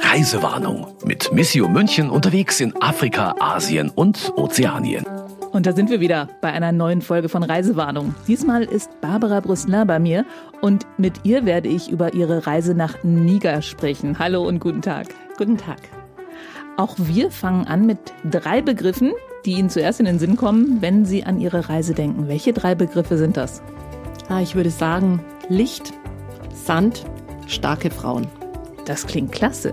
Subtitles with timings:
[0.00, 5.04] Reisewarnung mit Missio München unterwegs in Afrika, Asien und Ozeanien.
[5.52, 8.14] Und da sind wir wieder bei einer neuen Folge von Reisewarnung.
[8.26, 10.24] Diesmal ist Barbara Brüssler bei mir
[10.62, 14.18] und mit ihr werde ich über ihre Reise nach Niger sprechen.
[14.18, 15.08] Hallo und guten Tag.
[15.36, 15.80] Guten Tag.
[16.78, 19.12] Auch wir fangen an mit drei Begriffen,
[19.44, 22.26] die Ihnen zuerst in den Sinn kommen, wenn Sie an Ihre Reise denken.
[22.28, 23.60] Welche drei Begriffe sind das?
[24.28, 25.92] Ah, ich würde sagen Licht,
[26.52, 27.04] Sand,
[27.46, 28.26] starke Frauen.
[28.84, 29.72] Das klingt klasse.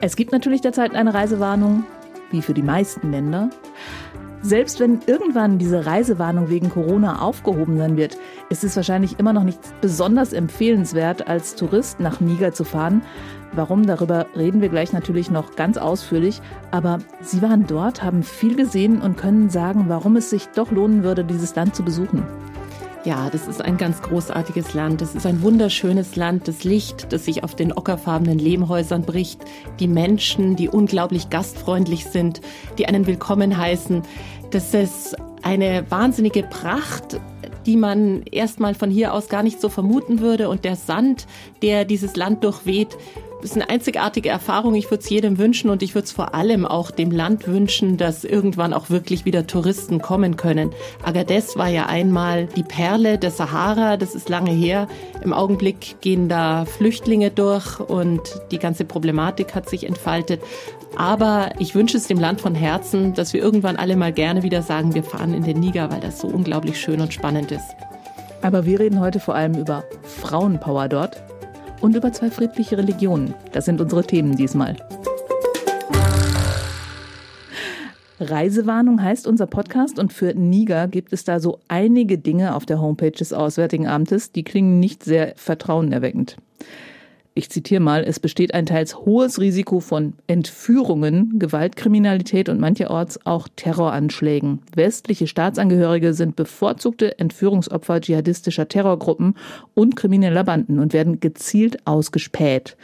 [0.00, 1.84] Es gibt natürlich derzeit eine Reisewarnung,
[2.30, 3.50] wie für die meisten Länder.
[4.40, 8.16] Selbst wenn irgendwann diese Reisewarnung wegen Corona aufgehoben sein wird,
[8.48, 13.02] ist es wahrscheinlich immer noch nicht besonders empfehlenswert, als Tourist nach Niger zu fahren.
[13.52, 16.40] Warum, darüber reden wir gleich natürlich noch ganz ausführlich.
[16.70, 21.02] Aber Sie waren dort, haben viel gesehen und können sagen, warum es sich doch lohnen
[21.02, 22.24] würde, dieses Land zu besuchen.
[23.06, 25.00] Ja, das ist ein ganz großartiges Land.
[25.00, 26.48] Das ist ein wunderschönes Land.
[26.48, 29.42] Das Licht, das sich auf den ockerfarbenen Lehmhäusern bricht.
[29.78, 32.40] Die Menschen, die unglaublich gastfreundlich sind,
[32.78, 34.02] die einen willkommen heißen.
[34.50, 37.20] Das ist eine wahnsinnige Pracht,
[37.64, 40.48] die man erstmal von hier aus gar nicht so vermuten würde.
[40.48, 41.28] Und der Sand,
[41.62, 42.98] der dieses Land durchweht,
[43.42, 44.74] ist eine einzigartige Erfahrung.
[44.74, 47.96] Ich würde es jedem wünschen und ich würde es vor allem auch dem Land wünschen,
[47.96, 50.70] dass irgendwann auch wirklich wieder Touristen kommen können.
[51.02, 53.96] Agadez war ja einmal die Perle der Sahara.
[53.96, 54.88] Das ist lange her.
[55.22, 58.20] Im Augenblick gehen da Flüchtlinge durch und
[58.50, 60.40] die ganze Problematik hat sich entfaltet.
[60.96, 64.62] Aber ich wünsche es dem Land von Herzen, dass wir irgendwann alle mal gerne wieder
[64.62, 67.76] sagen, wir fahren in den Niger, weil das so unglaublich schön und spannend ist.
[68.40, 71.22] Aber wir reden heute vor allem über Frauenpower dort
[71.80, 73.34] und über zwei friedliche Religionen.
[73.52, 74.76] Das sind unsere Themen diesmal.
[78.18, 82.80] Reisewarnung heißt unser Podcast und für Niger gibt es da so einige Dinge auf der
[82.80, 86.36] Homepage des Auswärtigen Amtes, die klingen nicht sehr vertrauenerweckend
[87.36, 93.46] ich zitiere mal, es besteht ein teils hohes Risiko von Entführungen, Gewaltkriminalität und mancherorts auch
[93.54, 94.60] Terroranschlägen.
[94.74, 99.36] Westliche Staatsangehörige sind bevorzugte Entführungsopfer dschihadistischer Terrorgruppen
[99.74, 102.78] und krimineller Banden und werden gezielt ausgespäht.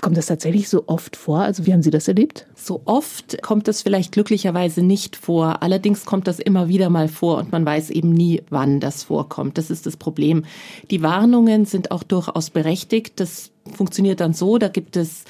[0.00, 1.40] Kommt das tatsächlich so oft vor?
[1.40, 2.46] Also wie haben Sie das erlebt?
[2.54, 5.62] So oft kommt das vielleicht glücklicherweise nicht vor.
[5.62, 9.58] Allerdings kommt das immer wieder mal vor und man weiß eben nie, wann das vorkommt.
[9.58, 10.44] Das ist das Problem.
[10.90, 13.20] Die Warnungen sind auch durchaus berechtigt.
[13.20, 15.24] Das funktioniert dann so, da gibt es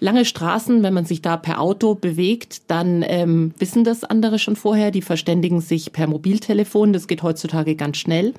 [0.00, 4.56] lange Straßen, wenn man sich da per Auto bewegt, dann ähm, wissen das andere schon
[4.56, 4.90] vorher.
[4.90, 6.92] Die verständigen sich per Mobiltelefon.
[6.92, 8.34] Das geht heutzutage ganz schnell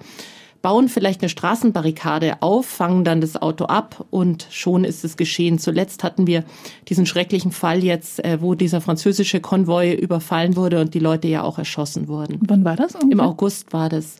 [0.61, 5.59] bauen vielleicht eine Straßenbarrikade auf, fangen dann das Auto ab und schon ist es geschehen.
[5.59, 6.43] Zuletzt hatten wir
[6.87, 11.43] diesen schrecklichen Fall jetzt, äh, wo dieser französische Konvoi überfallen wurde und die Leute ja
[11.43, 12.39] auch erschossen wurden.
[12.47, 12.95] Wann war das?
[12.95, 13.11] Ungefähr?
[13.11, 14.17] Im August war das.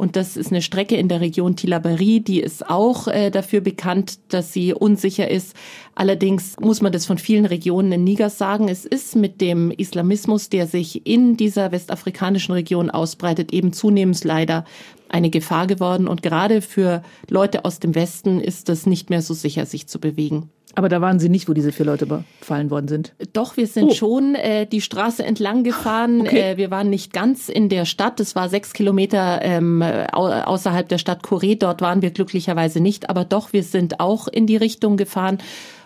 [0.00, 4.18] Und das ist eine Strecke in der Region Tillaberi, die ist auch äh, dafür bekannt,
[4.32, 5.54] dass sie unsicher ist.
[5.94, 8.68] Allerdings muss man das von vielen Regionen in Niger sagen.
[8.68, 14.64] Es ist mit dem Islamismus, der sich in dieser westafrikanischen Region ausbreitet, eben zunehmend leider
[15.10, 16.08] eine Gefahr geworden.
[16.08, 20.00] Und gerade für Leute aus dem Westen ist das nicht mehr so sicher, sich zu
[20.00, 20.50] bewegen.
[20.76, 23.12] Aber da waren Sie nicht, wo diese vier Leute überfallen worden sind?
[23.32, 23.94] Doch, wir sind oh.
[23.94, 26.20] schon äh, die Straße entlang gefahren.
[26.20, 26.52] Okay.
[26.52, 28.20] Äh, wir waren nicht ganz in der Stadt.
[28.20, 31.56] Es war sechs Kilometer ähm, außerhalb der Stadt Kore.
[31.56, 33.10] Dort waren wir glücklicherweise nicht.
[33.10, 35.38] Aber doch, wir sind auch in die Richtung gefahren.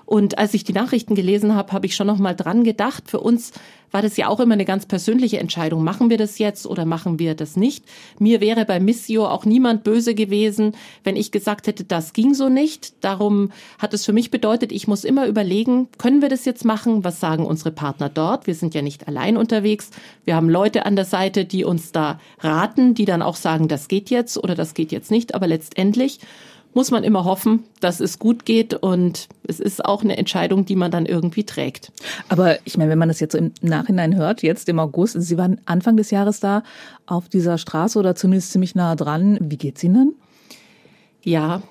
[0.07, 3.05] Und als ich die Nachrichten gelesen habe, habe ich schon noch mal dran gedacht.
[3.11, 3.53] Für uns
[3.95, 5.85] war das ja auch immer eine ganz persönliche Entscheidung.
[5.85, 7.85] Machen wir das jetzt oder machen wir das nicht?
[8.19, 10.73] Mir wäre bei Missio auch niemand böse gewesen,
[11.05, 13.05] wenn ich gesagt hätte, das ging so nicht.
[13.05, 17.05] Darum hat es für mich bedeutet, ich muss immer überlegen, können wir das jetzt machen?
[17.05, 18.49] Was sagen unsere Partner dort?
[18.49, 19.91] Wir sind ja nicht allein unterwegs.
[20.25, 23.87] Wir haben Leute an der Seite, die uns da raten, die dann auch sagen, das
[23.87, 25.37] geht jetzt oder das geht jetzt nicht.
[25.37, 26.19] Aber letztendlich
[26.75, 30.77] muss man immer hoffen, dass es gut geht und es ist auch eine Entscheidung, die
[30.77, 31.93] man dann irgendwie trägt.
[32.29, 35.39] Aber ich meine, wenn man das jetzt so im Nachhinein hört, jetzt im August, Sie
[35.39, 36.62] waren Anfang des Jahres da
[37.07, 39.39] auf dieser Straße oder zumindest ziemlich nah dran.
[39.41, 40.17] Wie geht's Ihnen?
[41.23, 41.62] Ja,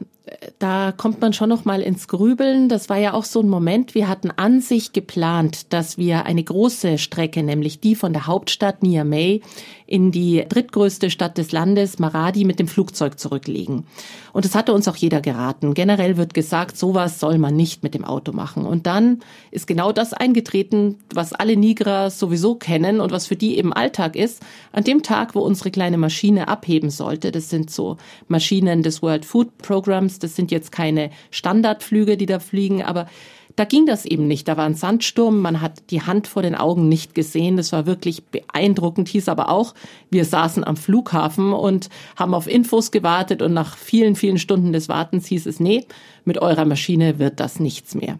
[0.57, 2.69] da kommt man schon noch mal ins Grübeln.
[2.69, 3.93] Das war ja auch so ein Moment.
[3.93, 8.83] Wir hatten an sich geplant, dass wir eine große Strecke, nämlich die von der Hauptstadt
[8.83, 9.41] Niamey
[9.85, 13.85] in die drittgrößte Stadt des Landes, Maradi, mit dem Flugzeug zurücklegen.
[14.31, 15.73] Und das hatte uns auch jeder geraten.
[15.73, 18.65] Generell wird gesagt, sowas soll man nicht mit dem Auto machen.
[18.65, 19.19] Und dann
[19.51, 24.15] ist genau das eingetreten, was alle Nigerer sowieso kennen und was für die eben Alltag
[24.15, 24.41] ist.
[24.71, 27.97] An dem Tag, wo unsere kleine Maschine abheben sollte, das sind so
[28.27, 33.07] Maschinen des World Food Programs, das sind jetzt keine Standardflüge, die da fliegen, aber
[33.55, 34.47] Da ging das eben nicht.
[34.47, 37.55] Da war ein Sandsturm, man hat die Hand vor den Augen nicht gesehen.
[37.55, 39.75] Das war wirklich beeindruckend, hieß aber auch,
[40.09, 44.89] wir saßen am Flughafen und haben auf Infos gewartet und nach vielen, vielen Stunden des
[44.89, 45.85] Wartens hieß es, nee,
[46.25, 48.17] mit eurer Maschine wird das nichts mehr.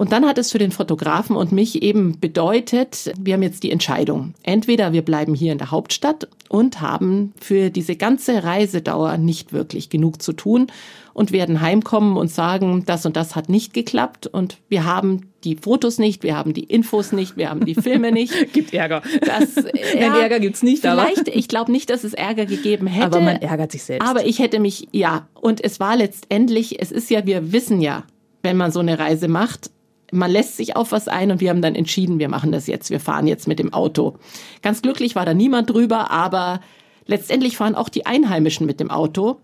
[0.00, 3.70] Und dann hat es für den Fotografen und mich eben bedeutet, wir haben jetzt die
[3.70, 4.32] Entscheidung.
[4.42, 9.90] Entweder wir bleiben hier in der Hauptstadt und haben für diese ganze Reisedauer nicht wirklich
[9.90, 10.68] genug zu tun
[11.12, 15.56] und werden heimkommen und sagen, das und das hat nicht geklappt und wir haben die
[15.56, 18.54] Fotos nicht, wir haben die Infos nicht, wir haben die Filme nicht.
[18.54, 19.02] Gibt Ärger.
[19.20, 19.54] Das,
[19.94, 20.80] ja, Ärger gibt's nicht.
[20.80, 21.36] Vielleicht, aber.
[21.36, 23.04] ich glaube nicht, dass es Ärger gegeben hätte.
[23.04, 24.08] Aber man ärgert sich selbst.
[24.08, 25.28] Aber ich hätte mich, ja.
[25.34, 28.04] Und es war letztendlich, es ist ja, wir wissen ja,
[28.42, 29.70] wenn man so eine Reise macht,
[30.12, 32.90] man lässt sich auf was ein und wir haben dann entschieden, wir machen das jetzt,
[32.90, 34.16] wir fahren jetzt mit dem Auto.
[34.62, 36.60] Ganz glücklich war da niemand drüber, aber
[37.06, 39.40] letztendlich fahren auch die Einheimischen mit dem Auto.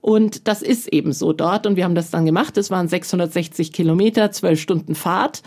[0.00, 1.66] Und das ist eben so dort.
[1.66, 2.56] Und wir haben das dann gemacht.
[2.56, 5.42] Es waren 660 Kilometer, zwölf Stunden Fahrt.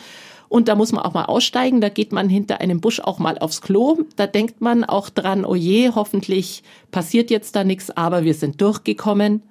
[0.49, 1.79] Und da muss man auch mal aussteigen.
[1.79, 3.99] Da geht man hinter einem Busch auch mal aufs Klo.
[4.17, 7.89] Da denkt man auch dran, oh je, hoffentlich passiert jetzt da nichts.
[7.91, 9.43] Aber wir sind durchgekommen.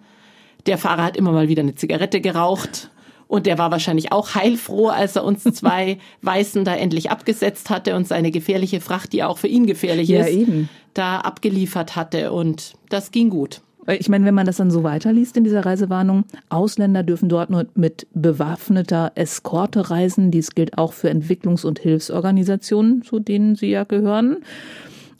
[0.66, 2.90] Der Fahrer hat immer mal wieder eine Zigarette geraucht.
[3.30, 7.94] Und der war wahrscheinlich auch heilfroh, als er uns zwei Weißen da endlich abgesetzt hatte
[7.94, 10.68] und seine gefährliche Fracht, die auch für ihn gefährlich ja, ist, eben.
[10.94, 12.32] da abgeliefert hatte.
[12.32, 13.60] Und das ging gut.
[13.86, 17.68] Ich meine, wenn man das dann so weiterliest in dieser Reisewarnung, Ausländer dürfen dort nur
[17.76, 20.32] mit bewaffneter Eskorte reisen.
[20.32, 24.38] Dies gilt auch für Entwicklungs- und Hilfsorganisationen, zu denen Sie ja gehören.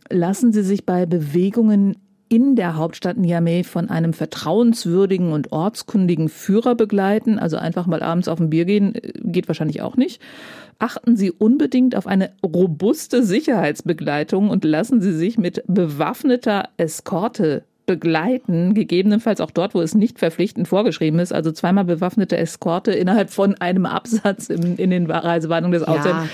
[0.09, 1.97] Lassen Sie sich bei Bewegungen
[2.31, 7.41] in der Hauptstadt Niamey von einem vertrauenswürdigen und ortskundigen Führer begleiten.
[7.41, 10.23] Also einfach mal abends auf ein Bier gehen, äh, geht wahrscheinlich auch nicht.
[10.79, 18.75] Achten Sie unbedingt auf eine robuste Sicherheitsbegleitung und lassen Sie sich mit bewaffneter Eskorte begleiten,
[18.75, 21.33] gegebenenfalls auch dort, wo es nicht verpflichtend vorgeschrieben ist.
[21.33, 26.07] Also zweimal bewaffnete Eskorte innerhalb von einem Absatz in, in den Reisewarnungen des Autos.
[26.07, 26.29] Ja.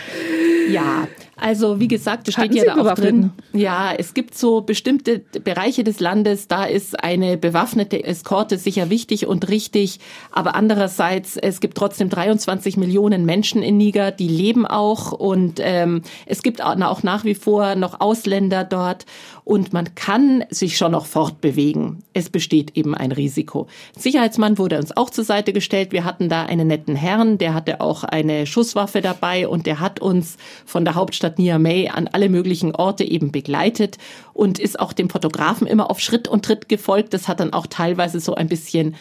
[0.68, 3.30] Ja, also wie gesagt, das steht ja da auch drin.
[3.52, 9.26] Ja, es gibt so bestimmte Bereiche des Landes, da ist eine bewaffnete Eskorte sicher wichtig
[9.26, 10.00] und richtig.
[10.32, 16.02] Aber andererseits, es gibt trotzdem 23 Millionen Menschen in Niger, die leben auch und ähm,
[16.24, 19.04] es gibt auch nach wie vor noch Ausländer dort
[19.44, 22.02] und man kann sich schon noch fortbewegen.
[22.14, 23.68] Es besteht eben ein Risiko.
[23.96, 25.92] Sicherheitsmann wurde uns auch zur Seite gestellt.
[25.92, 30.00] Wir hatten da einen netten Herrn, der hatte auch eine Schusswaffe dabei und der hat
[30.00, 33.98] uns von der Hauptstadt Niamey an alle möglichen Orte eben begleitet
[34.32, 37.14] und ist auch dem Fotografen immer auf Schritt und Tritt gefolgt.
[37.14, 38.96] Das hat dann auch teilweise so ein bisschen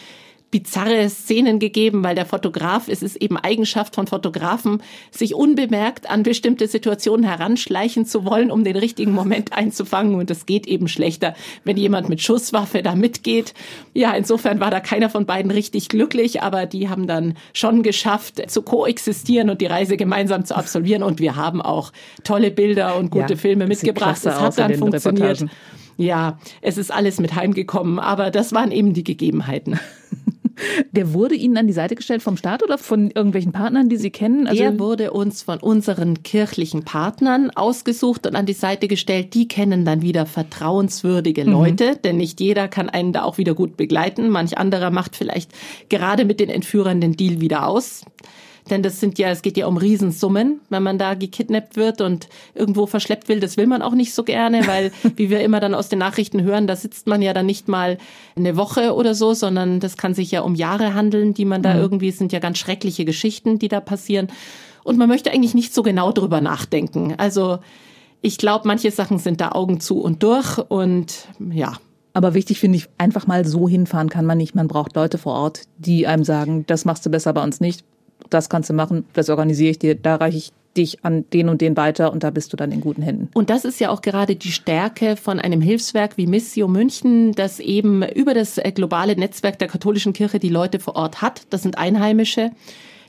[0.55, 4.81] bizarre Szenen gegeben, weil der Fotograf, es ist eben Eigenschaft von Fotografen,
[5.11, 10.15] sich unbemerkt an bestimmte Situationen heranschleichen zu wollen, um den richtigen Moment einzufangen.
[10.15, 11.35] Und das geht eben schlechter,
[11.65, 13.53] wenn jemand mit Schusswaffe da mitgeht.
[13.93, 18.49] Ja, insofern war da keiner von beiden richtig glücklich, aber die haben dann schon geschafft,
[18.49, 21.03] zu koexistieren und die Reise gemeinsam zu absolvieren.
[21.03, 21.91] Und wir haben auch
[22.23, 24.25] tolle Bilder und gute ja, Filme mitgebracht.
[24.25, 25.41] Es hat dann funktioniert.
[25.41, 25.51] Reportagen.
[25.97, 29.79] Ja, es ist alles mit heimgekommen, aber das waren eben die Gegebenheiten.
[30.91, 34.11] Der wurde Ihnen an die Seite gestellt vom Staat oder von irgendwelchen Partnern, die Sie
[34.11, 34.47] kennen?
[34.47, 39.33] Also Der wurde uns von unseren kirchlichen Partnern ausgesucht und an die Seite gestellt.
[39.33, 41.51] Die kennen dann wieder vertrauenswürdige mhm.
[41.51, 42.01] Leute, mhm.
[42.03, 44.29] denn nicht jeder kann einen da auch wieder gut begleiten.
[44.29, 45.51] Manch anderer macht vielleicht
[45.89, 48.03] gerade mit den Entführern den Deal wieder aus.
[48.69, 52.27] Denn das sind ja, es geht ja um Riesensummen, wenn man da gekidnappt wird und
[52.55, 53.39] irgendwo verschleppt will.
[53.39, 56.41] Das will man auch nicht so gerne, weil, wie wir immer dann aus den Nachrichten
[56.41, 57.99] hören, da sitzt man ja dann nicht mal
[58.35, 61.75] eine Woche oder so, sondern das kann sich ja um Jahre handeln, die man da
[61.75, 61.79] mhm.
[61.79, 64.27] irgendwie, es sind ja ganz schreckliche Geschichten, die da passieren.
[64.83, 67.13] Und man möchte eigentlich nicht so genau drüber nachdenken.
[67.17, 67.59] Also,
[68.21, 71.73] ich glaube, manche Sachen sind da Augen zu und durch und ja,
[72.13, 74.55] aber wichtig finde ich, einfach mal so hinfahren kann man nicht.
[74.55, 77.83] Man braucht Leute vor Ort, die einem sagen, das machst du besser bei uns nicht
[78.29, 81.61] das kannst du machen, das organisiere ich dir, da reiche ich dich an den und
[81.61, 83.29] den weiter und da bist du dann in guten Händen.
[83.33, 87.59] Und das ist ja auch gerade die Stärke von einem Hilfswerk wie Missio München, das
[87.59, 91.43] eben über das äh, globale Netzwerk der katholischen Kirche die Leute vor Ort hat.
[91.49, 92.51] Das sind Einheimische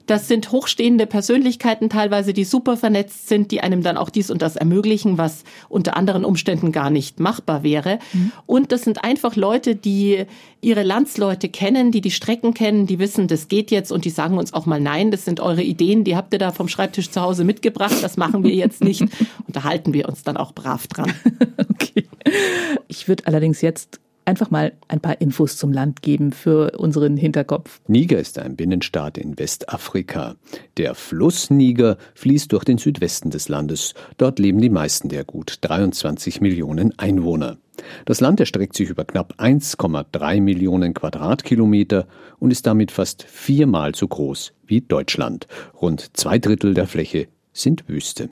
[0.07, 4.41] das sind hochstehende Persönlichkeiten teilweise, die super vernetzt sind, die einem dann auch dies und
[4.41, 7.99] das ermöglichen, was unter anderen Umständen gar nicht machbar wäre.
[8.13, 8.33] Mhm.
[8.47, 10.25] Und das sind einfach Leute, die
[10.61, 14.39] ihre Landsleute kennen, die die Strecken kennen, die wissen, das geht jetzt und die sagen
[14.39, 17.21] uns auch mal nein, das sind eure Ideen, die habt ihr da vom Schreibtisch zu
[17.21, 19.03] Hause mitgebracht, das machen wir jetzt nicht.
[19.47, 21.13] Und da halten wir uns dann auch brav dran.
[21.71, 22.07] okay.
[22.89, 27.81] Ich würde allerdings jetzt einfach mal ein paar Infos zum Land geben für unseren Hinterkopf.
[27.87, 30.37] Niger ist ein Binnenstaat in Westafrika.
[30.77, 33.95] Der Fluss Niger fließt durch den Südwesten des Landes.
[34.19, 37.59] Dort leben die meisten der gut 23 Millionen Einwohner.
[38.05, 42.07] Das Land erstreckt sich über knapp 1,3 Millionen Quadratkilometer
[42.39, 45.47] und ist damit fast viermal so groß wie Deutschland.
[45.81, 48.31] Rund zwei Drittel der Fläche sind Wüste.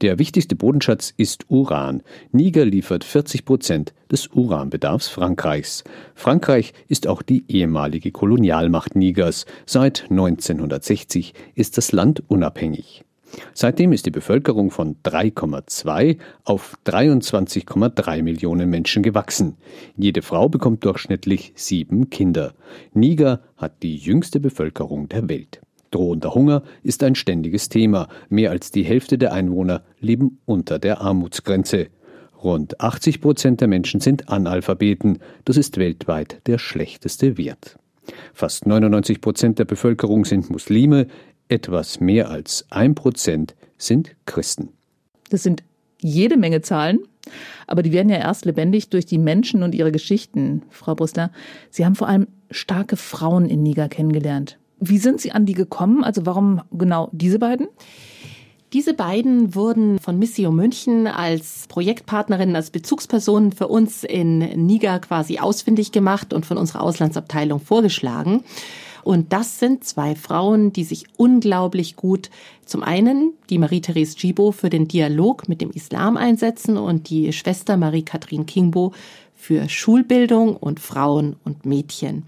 [0.00, 2.02] Der wichtigste Bodenschatz ist Uran.
[2.32, 5.84] Niger liefert 40 Prozent des Uranbedarfs Frankreichs.
[6.14, 9.46] Frankreich ist auch die ehemalige Kolonialmacht Nigers.
[9.66, 13.04] Seit 1960 ist das Land unabhängig.
[13.52, 19.56] Seitdem ist die Bevölkerung von 3,2 auf 23,3 Millionen Menschen gewachsen.
[19.96, 22.54] Jede Frau bekommt durchschnittlich sieben Kinder.
[22.92, 25.60] Niger hat die jüngste Bevölkerung der Welt.
[25.94, 28.08] Drohender Hunger ist ein ständiges Thema.
[28.28, 31.86] Mehr als die Hälfte der Einwohner leben unter der Armutsgrenze.
[32.42, 35.20] Rund 80 Prozent der Menschen sind Analphabeten.
[35.44, 37.78] Das ist weltweit der schlechteste Wert.
[38.32, 41.06] Fast 99 Prozent der Bevölkerung sind Muslime,
[41.48, 44.70] etwas mehr als ein Prozent sind Christen.
[45.30, 45.62] Das sind
[46.00, 46.98] jede Menge Zahlen,
[47.66, 50.62] aber die werden ja erst lebendig durch die Menschen und ihre Geschichten.
[50.70, 51.30] Frau Brüssler,
[51.70, 54.58] Sie haben vor allem starke Frauen in Niger kennengelernt.
[54.80, 56.04] Wie sind Sie an die gekommen?
[56.04, 57.68] Also warum genau diese beiden?
[58.72, 65.38] Diese beiden wurden von Missio München als Projektpartnerinnen, als Bezugspersonen für uns in Niger quasi
[65.38, 68.42] ausfindig gemacht und von unserer Auslandsabteilung vorgeschlagen.
[69.04, 72.30] Und das sind zwei Frauen, die sich unglaublich gut
[72.64, 77.76] zum einen die Marie-Therese Gibo für den Dialog mit dem Islam einsetzen und die Schwester
[77.76, 78.92] Marie-Kathrin Kingbo
[79.36, 82.24] für Schulbildung und Frauen und Mädchen.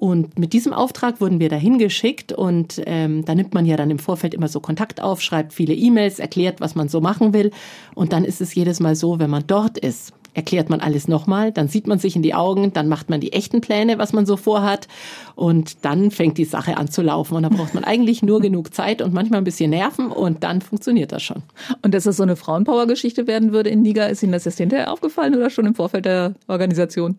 [0.00, 3.90] Und mit diesem Auftrag wurden wir dahin geschickt und ähm, da nimmt man ja dann
[3.90, 7.50] im Vorfeld immer so Kontakt auf, schreibt viele E-Mails, erklärt, was man so machen will.
[7.94, 11.52] Und dann ist es jedes Mal so, wenn man dort ist, erklärt man alles nochmal,
[11.52, 14.24] dann sieht man sich in die Augen, dann macht man die echten Pläne, was man
[14.24, 14.88] so vorhat
[15.34, 18.72] und dann fängt die Sache an zu laufen und da braucht man eigentlich nur genug
[18.72, 21.42] Zeit und manchmal ein bisschen Nerven und dann funktioniert das schon.
[21.82, 24.90] Und dass das so eine Frauenpower-Geschichte werden würde in Niger, ist Ihnen das jetzt hinterher
[24.90, 27.18] aufgefallen oder schon im Vorfeld der Organisation?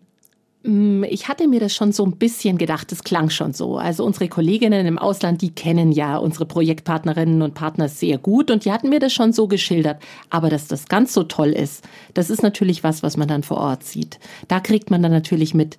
[0.64, 3.76] Mm, ich hatte mir das schon so ein bisschen gedacht, es klang schon so.
[3.78, 8.64] Also unsere Kolleginnen im Ausland, die kennen ja unsere Projektpartnerinnen und Partner sehr gut und
[8.64, 10.00] die hatten mir das schon so geschildert.
[10.30, 13.58] Aber dass das ganz so toll ist, das ist natürlich was, was man dann vor
[13.58, 14.18] Ort sieht.
[14.48, 15.78] Da kriegt man dann natürlich mit,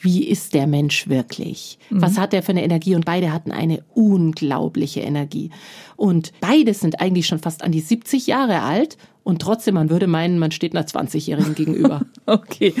[0.00, 1.78] wie ist der Mensch wirklich?
[1.90, 2.02] Mhm.
[2.02, 2.94] Was hat er für eine Energie?
[2.94, 5.50] Und beide hatten eine unglaubliche Energie.
[5.96, 8.96] Und beide sind eigentlich schon fast an die 70 Jahre alt.
[9.28, 12.00] Und trotzdem, man würde meinen, man steht einer 20-Jährigen gegenüber.
[12.24, 12.72] okay.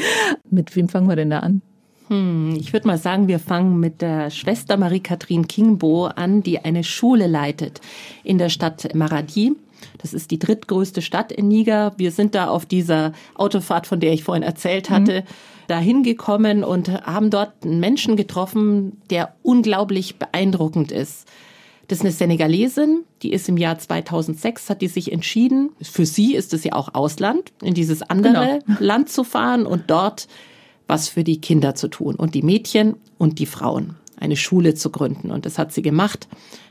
[0.50, 1.60] Mit wem fangen wir denn da an?
[2.06, 6.84] Hm, ich würde mal sagen, wir fangen mit der Schwester Marie-Kathrin Kingbo an, die eine
[6.84, 7.82] Schule leitet
[8.24, 9.56] in der Stadt Maradi.
[9.98, 11.92] Das ist die drittgrößte Stadt in Niger.
[11.98, 15.24] Wir sind da auf dieser Autofahrt, von der ich vorhin erzählt hatte, mhm.
[15.66, 21.28] dahin gekommen und haben dort einen Menschen getroffen, der unglaublich beeindruckend ist.
[21.88, 26.34] Das ist eine Senegalesin, die ist im Jahr 2006, hat die sich entschieden, für sie
[26.34, 28.78] ist es ja auch Ausland, in dieses andere genau.
[28.78, 30.28] Land zu fahren und dort
[30.86, 34.90] was für die Kinder zu tun und die Mädchen und die Frauen, eine Schule zu
[34.90, 35.30] gründen.
[35.30, 36.28] Und das hat sie gemacht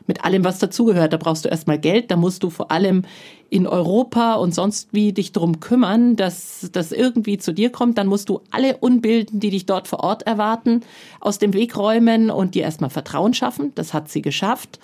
[0.07, 1.13] mit allem, was dazugehört.
[1.13, 3.03] Da brauchst du erstmal Geld, da musst du vor allem
[3.49, 7.97] in Europa und sonst wie dich drum kümmern, dass das irgendwie zu dir kommt.
[7.97, 10.81] Dann musst du alle Unbilden, die dich dort vor Ort erwarten,
[11.19, 13.71] aus dem Weg räumen und dir erstmal Vertrauen schaffen.
[13.75, 14.79] Das hat sie geschafft.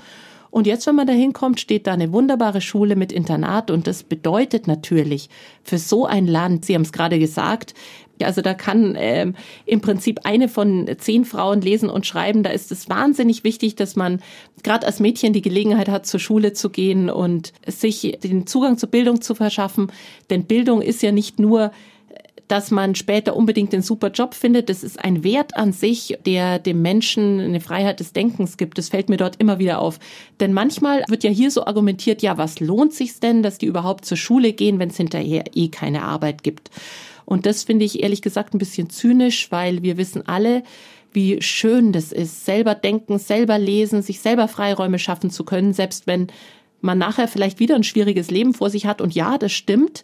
[0.54, 4.04] Und jetzt, wenn man da hinkommt, steht da eine wunderbare Schule mit Internat und das
[4.04, 5.32] bedeutet natürlich
[5.64, 7.74] für so ein Land, Sie haben es gerade gesagt,
[8.22, 12.44] also da kann ähm, im Prinzip eine von zehn Frauen lesen und schreiben.
[12.44, 14.22] Da ist es wahnsinnig wichtig, dass man
[14.64, 18.90] gerade als Mädchen die Gelegenheit hat, zur Schule zu gehen und sich den Zugang zur
[18.90, 19.92] Bildung zu verschaffen.
[20.30, 21.72] Denn Bildung ist ja nicht nur
[22.48, 24.70] dass man später unbedingt den super Job findet.
[24.70, 28.78] Das ist ein Wert an sich, der dem Menschen eine Freiheit des Denkens gibt.
[28.78, 29.98] Das fällt mir dort immer wieder auf.
[30.40, 34.06] Denn manchmal wird ja hier so argumentiert, ja, was lohnt sich denn, dass die überhaupt
[34.06, 36.70] zur Schule gehen, wenn es hinterher eh keine Arbeit gibt?
[37.34, 40.62] Und das finde ich ehrlich gesagt ein bisschen zynisch, weil wir wissen alle,
[41.12, 46.06] wie schön das ist, selber denken, selber lesen, sich selber Freiräume schaffen zu können, selbst
[46.06, 46.28] wenn
[46.82, 49.02] man nachher vielleicht wieder ein schwieriges Leben vor sich hat.
[49.02, 50.04] Und ja, das stimmt.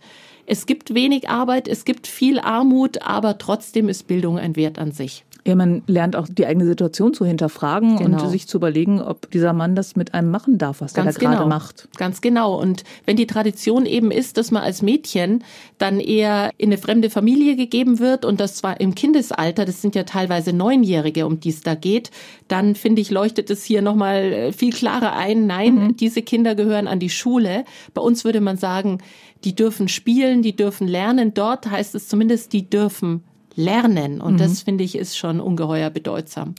[0.52, 4.92] Es gibt wenig Arbeit, es gibt viel Armut, aber trotzdem ist Bildung ein Wert an
[4.92, 5.24] sich.
[5.46, 8.24] Ja, man lernt auch die eigene Situation zu hinterfragen genau.
[8.24, 11.14] und sich zu überlegen, ob dieser Mann das mit einem machen darf, was Ganz er
[11.14, 11.32] da genau.
[11.38, 11.88] gerade macht.
[11.98, 12.60] Ganz genau.
[12.60, 15.44] Und wenn die Tradition eben ist, dass man als Mädchen
[15.78, 19.96] dann eher in eine fremde Familie gegeben wird und das zwar im Kindesalter, das sind
[19.96, 22.12] ja teilweise Neunjährige, um die es da geht,
[22.48, 25.48] dann finde ich, leuchtet es hier nochmal äh, viel klarer ein.
[25.48, 25.96] Nein, mhm.
[25.96, 27.66] diese Kinder gehören an die Schule.
[27.94, 28.98] Bei uns würde man sagen,
[29.44, 31.34] die dürfen spielen, die dürfen lernen.
[31.34, 33.24] Dort heißt es zumindest, die dürfen
[33.56, 34.22] lernen.
[34.22, 34.38] Und mhm.
[34.38, 36.56] das finde ich ist schon ungeheuer bedeutsam.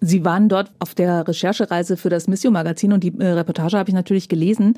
[0.00, 3.88] Sie waren dort auf der Recherchereise für das Missio Magazin und die äh, Reportage habe
[3.88, 4.74] ich natürlich gelesen.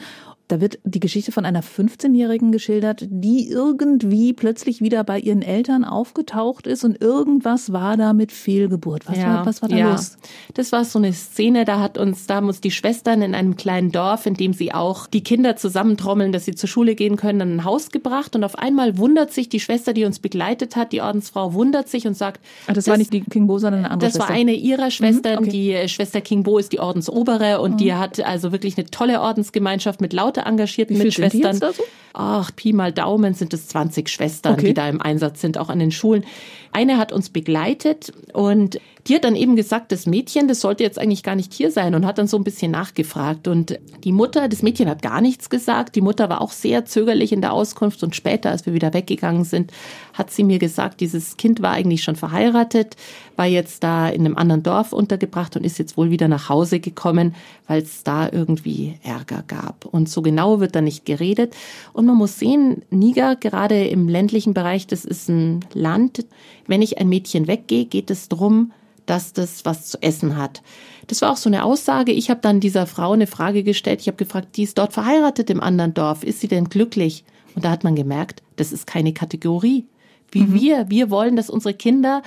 [0.46, 5.84] Da wird die Geschichte von einer 15-Jährigen geschildert, die irgendwie plötzlich wieder bei ihren Eltern
[5.84, 9.08] aufgetaucht ist und irgendwas war da mit Fehlgeburt.
[9.08, 9.92] Was, ja, war, was war da ja.
[9.92, 10.18] los?
[10.52, 13.56] Das war so eine Szene, da hat uns, da haben uns die Schwestern in einem
[13.56, 17.40] kleinen Dorf, in dem sie auch die Kinder zusammentrommeln, dass sie zur Schule gehen können,
[17.40, 20.92] in ein Haus gebracht und auf einmal wundert sich die Schwester, die uns begleitet hat,
[20.92, 23.86] die Ordensfrau wundert sich und sagt, Ach, das, das war nicht die King Bo, sondern
[23.86, 24.28] eine andere Das Schwester.
[24.28, 25.50] war eine ihrer Schwestern, mhm, okay.
[25.82, 27.76] die Schwester King Bo ist die Ordensobere und mhm.
[27.78, 31.58] die hat also wirklich eine tolle Ordensgemeinschaft mit laut lauter engagierten Mitschwestern.
[31.58, 31.72] So?
[32.12, 34.68] Ach, Pi mal Daumen sind es 20 Schwestern, okay.
[34.68, 36.24] die da im Einsatz sind, auch an den Schulen.
[36.72, 40.98] Eine hat uns begleitet und die hat dann eben gesagt, das Mädchen, das sollte jetzt
[40.98, 43.48] eigentlich gar nicht hier sein und hat dann so ein bisschen nachgefragt.
[43.48, 45.94] Und die Mutter, das Mädchen hat gar nichts gesagt.
[45.94, 49.44] Die Mutter war auch sehr zögerlich in der Auskunft und später, als wir wieder weggegangen
[49.44, 49.72] sind,
[50.14, 52.96] hat sie mir gesagt, dieses Kind war eigentlich schon verheiratet,
[53.36, 56.80] war jetzt da in einem anderen Dorf untergebracht und ist jetzt wohl wieder nach Hause
[56.80, 57.34] gekommen,
[57.66, 59.84] weil es da irgendwie Ärger gab.
[59.84, 61.54] Und so genau wird da nicht geredet.
[61.92, 66.24] Und man muss sehen, Niger, gerade im ländlichen Bereich, das ist ein Land.
[66.66, 68.72] Wenn ich ein Mädchen weggehe, geht es drum
[69.06, 70.62] dass das was zu essen hat.
[71.06, 72.12] Das war auch so eine Aussage.
[72.12, 74.00] Ich habe dann dieser Frau eine Frage gestellt.
[74.00, 76.24] Ich habe gefragt, die ist dort verheiratet im anderen Dorf.
[76.24, 77.24] Ist sie denn glücklich?
[77.54, 79.86] Und da hat man gemerkt, das ist keine Kategorie.
[80.30, 80.54] Wie mhm.
[80.54, 82.22] wir, wir wollen, dass unsere Kinder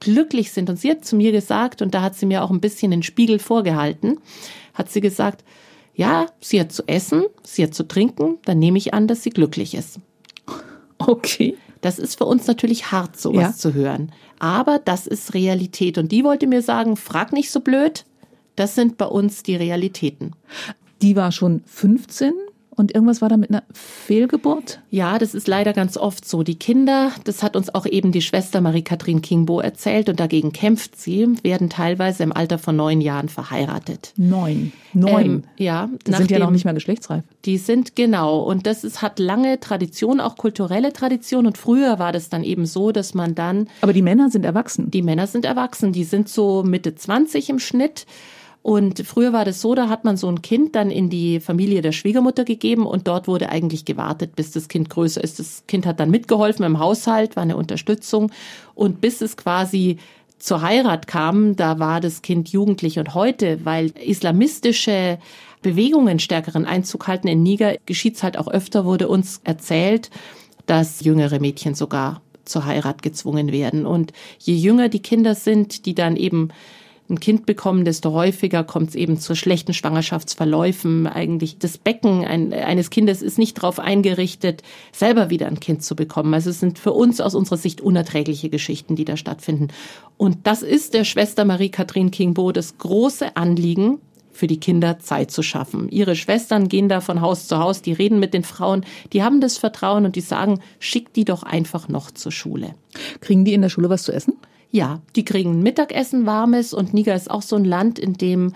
[0.00, 0.68] glücklich sind.
[0.68, 3.02] Und sie hat zu mir gesagt, und da hat sie mir auch ein bisschen den
[3.02, 4.18] Spiegel vorgehalten,
[4.74, 5.44] hat sie gesagt,
[5.94, 9.30] ja, sie hat zu essen, sie hat zu trinken, dann nehme ich an, dass sie
[9.30, 10.00] glücklich ist.
[10.98, 11.56] Okay.
[11.82, 13.52] Das ist für uns natürlich hart, sowas ja.
[13.52, 14.12] zu hören.
[14.42, 15.98] Aber das ist Realität.
[15.98, 18.04] Und die wollte mir sagen, frag nicht so blöd.
[18.56, 20.32] Das sind bei uns die Realitäten.
[21.00, 22.34] Die war schon 15
[22.74, 24.80] und irgendwas war da mit einer Fehlgeburt?
[24.90, 26.42] Ja, das ist leider ganz oft so.
[26.42, 30.98] Die Kinder, das hat uns auch eben die Schwester Marie-Kathrin Kingbo erzählt und dagegen kämpft
[30.98, 34.14] sie, werden teilweise im Alter von neun Jahren verheiratet.
[34.16, 34.72] Neun?
[34.94, 35.24] Neun?
[35.24, 35.90] Ähm, ja.
[36.06, 37.24] Die sind ja noch nicht mehr geschlechtsreif.
[37.44, 38.40] Die sind, genau.
[38.40, 41.46] Und das ist, hat lange Tradition, auch kulturelle Tradition.
[41.46, 43.68] Und früher war das dann eben so, dass man dann...
[43.82, 44.90] Aber die Männer sind erwachsen?
[44.90, 45.92] Die Männer sind erwachsen.
[45.92, 48.06] Die sind so Mitte 20 im Schnitt.
[48.62, 51.82] Und früher war das so, da hat man so ein Kind dann in die Familie
[51.82, 55.40] der Schwiegermutter gegeben und dort wurde eigentlich gewartet, bis das Kind größer ist.
[55.40, 58.30] Das Kind hat dann mitgeholfen im Haushalt, war eine Unterstützung
[58.74, 59.98] und bis es quasi
[60.38, 65.18] zur Heirat kam, da war das Kind jugendlich und heute, weil islamistische
[65.62, 70.10] Bewegungen stärkeren Einzug halten in Niger, geschieht's halt auch öfter, wurde uns erzählt,
[70.66, 73.86] dass jüngere Mädchen sogar zur Heirat gezwungen werden.
[73.86, 76.48] Und je jünger die Kinder sind, die dann eben
[77.10, 81.06] ein Kind bekommen, desto häufiger kommt es eben zu schlechten Schwangerschaftsverläufen.
[81.06, 84.62] Eigentlich das Becken eines Kindes ist nicht darauf eingerichtet,
[84.92, 86.32] selber wieder ein Kind zu bekommen.
[86.32, 89.68] Also es sind für uns aus unserer Sicht unerträgliche Geschichten, die da stattfinden.
[90.16, 93.98] Und das ist der Schwester Marie-Kathrin Kingbo das große Anliegen,
[94.32, 95.88] für die Kinder Zeit zu schaffen.
[95.90, 99.40] Ihre Schwestern gehen da von Haus zu Haus, die reden mit den Frauen, die haben
[99.40, 102.74] das Vertrauen und die sagen, schick die doch einfach noch zur Schule.
[103.20, 104.34] Kriegen die in der Schule was zu essen?
[104.72, 108.54] Ja, die kriegen Mittagessen warmes und Niger ist auch so ein Land, in dem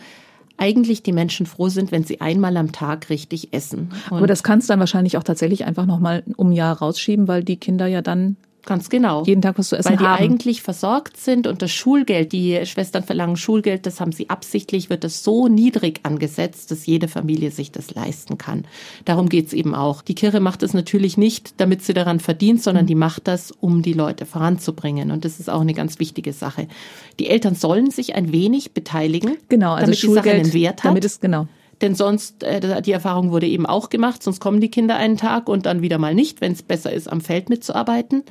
[0.57, 3.91] eigentlich die Menschen froh sind, wenn sie einmal am Tag richtig essen.
[4.11, 7.45] Und Aber das kannst du dann wahrscheinlich auch tatsächlich einfach nochmal um Jahr rausschieben, weil
[7.45, 9.23] die Kinder ja dann Ganz genau.
[9.25, 10.23] Jeden Tag was zu essen Weil die haben.
[10.23, 15.05] eigentlich versorgt sind und das Schulgeld, die Schwestern verlangen Schulgeld, das haben sie absichtlich, wird
[15.05, 18.65] das so niedrig angesetzt, dass jede Familie sich das leisten kann.
[19.05, 20.03] Darum geht's eben auch.
[20.03, 22.89] Die Kirche macht es natürlich nicht, damit sie daran verdient, sondern mhm.
[22.89, 25.13] die macht das, um die Leute voranzubringen.
[25.13, 26.67] Und das ist auch eine ganz wichtige Sache.
[27.21, 30.85] Die Eltern sollen sich ein wenig beteiligen, genau, also damit Schulgeld, die Sache einen Wert
[30.85, 30.91] hat.
[30.91, 31.47] Damit es, genau.
[31.81, 35.49] Denn sonst, äh, die Erfahrung wurde eben auch gemacht, sonst kommen die Kinder einen Tag
[35.49, 38.23] und dann wieder mal nicht, wenn es besser ist, am Feld mitzuarbeiten.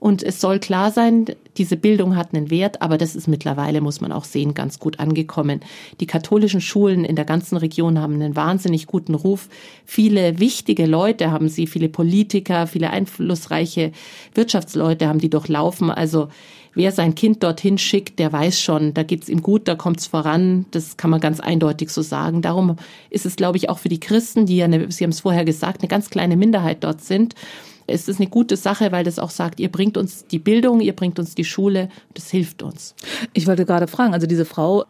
[0.00, 1.26] Und es soll klar sein,
[1.58, 4.98] diese Bildung hat einen Wert, aber das ist mittlerweile, muss man auch sehen, ganz gut
[4.98, 5.60] angekommen.
[6.00, 9.50] Die katholischen Schulen in der ganzen Region haben einen wahnsinnig guten Ruf.
[9.84, 13.92] Viele wichtige Leute haben sie, viele Politiker, viele einflussreiche
[14.34, 15.90] Wirtschaftsleute haben die durchlaufen.
[15.90, 16.28] Also
[16.74, 20.66] wer sein Kind dorthin schickt, der weiß schon, da geht's ihm gut, da kommt's voran.
[20.70, 22.42] Das kann man ganz eindeutig so sagen.
[22.42, 22.76] Darum
[23.10, 25.44] ist es, glaube ich, auch für die Christen, die ja, eine, Sie haben es vorher
[25.44, 27.34] gesagt, eine ganz kleine Minderheit dort sind,
[27.86, 30.94] ist es eine gute Sache, weil das auch sagt, ihr bringt uns die Bildung, ihr
[30.94, 32.94] bringt uns die Schule, das hilft uns.
[33.32, 34.84] Ich wollte gerade fragen, also diese Frau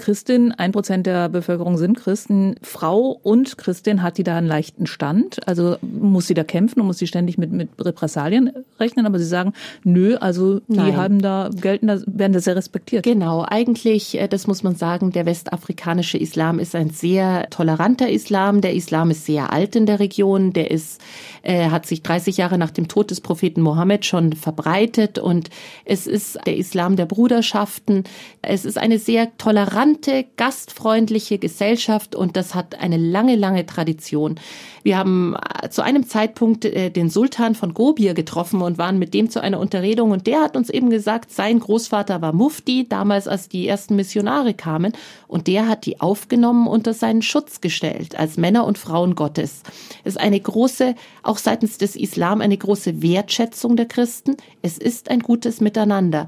[0.00, 2.56] Christin, ein Prozent der Bevölkerung sind Christen.
[2.62, 5.46] Frau und Christin hat die da einen leichten Stand.
[5.46, 9.04] Also muss sie da kämpfen und muss sie ständig mit, mit Repressalien rechnen.
[9.04, 9.52] Aber sie sagen,
[9.84, 10.96] nö, also die Nein.
[10.96, 13.04] haben da, gelten da, werden da sehr respektiert.
[13.04, 18.62] Genau, eigentlich, äh, das muss man sagen, der westafrikanische Islam ist ein sehr toleranter Islam.
[18.62, 20.54] Der Islam ist sehr alt in der Region.
[20.54, 21.00] Der ist,
[21.42, 25.50] äh, hat sich 30 Jahre nach dem Tod des Propheten Mohammed schon verbreitet und
[25.84, 28.04] es ist der Islam der Bruderschaften.
[28.40, 29.89] Es ist eine sehr tolerante,
[30.36, 34.38] gastfreundliche Gesellschaft und das hat eine lange, lange Tradition.
[34.82, 39.14] Wir haben äh, zu einem Zeitpunkt äh, den Sultan von Gobir getroffen und waren mit
[39.14, 43.28] dem zu einer Unterredung und der hat uns eben gesagt, sein Großvater war Mufti, damals
[43.28, 44.92] als die ersten Missionare kamen
[45.28, 49.62] und der hat die aufgenommen unter seinen Schutz gestellt als Männer und Frauen Gottes.
[50.04, 54.36] Es ist eine große, auch seitens des Islam eine große Wertschätzung der Christen.
[54.62, 56.26] Es ist ein gutes Miteinander.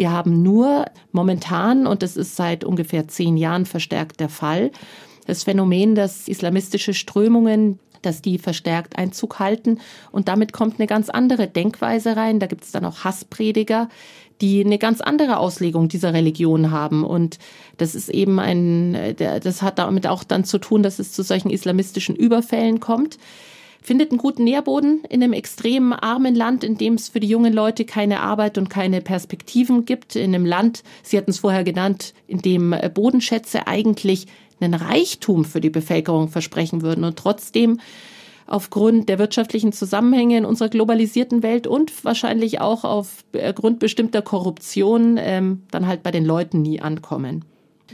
[0.00, 4.70] Wir haben nur momentan, und das ist seit ungefähr zehn Jahren verstärkt der Fall,
[5.26, 9.78] das Phänomen, dass islamistische Strömungen dass die verstärkt Einzug halten.
[10.10, 12.40] Und damit kommt eine ganz andere Denkweise rein.
[12.40, 13.90] Da gibt es dann auch Hassprediger,
[14.40, 17.04] die eine ganz andere Auslegung dieser Religion haben.
[17.04, 17.38] Und
[17.76, 21.50] das ist eben ein, das hat damit auch dann zu tun, dass es zu solchen
[21.50, 23.18] islamistischen Überfällen kommt.
[23.82, 27.52] Findet einen guten Nährboden in einem extrem armen Land, in dem es für die jungen
[27.52, 30.16] Leute keine Arbeit und keine Perspektiven gibt.
[30.16, 34.26] In einem Land, Sie hatten es vorher genannt, in dem Bodenschätze eigentlich
[34.60, 37.80] einen Reichtum für die Bevölkerung versprechen würden und trotzdem
[38.46, 45.62] aufgrund der wirtschaftlichen Zusammenhänge in unserer globalisierten Welt und wahrscheinlich auch aufgrund bestimmter Korruption ähm,
[45.70, 47.44] dann halt bei den Leuten nie ankommen.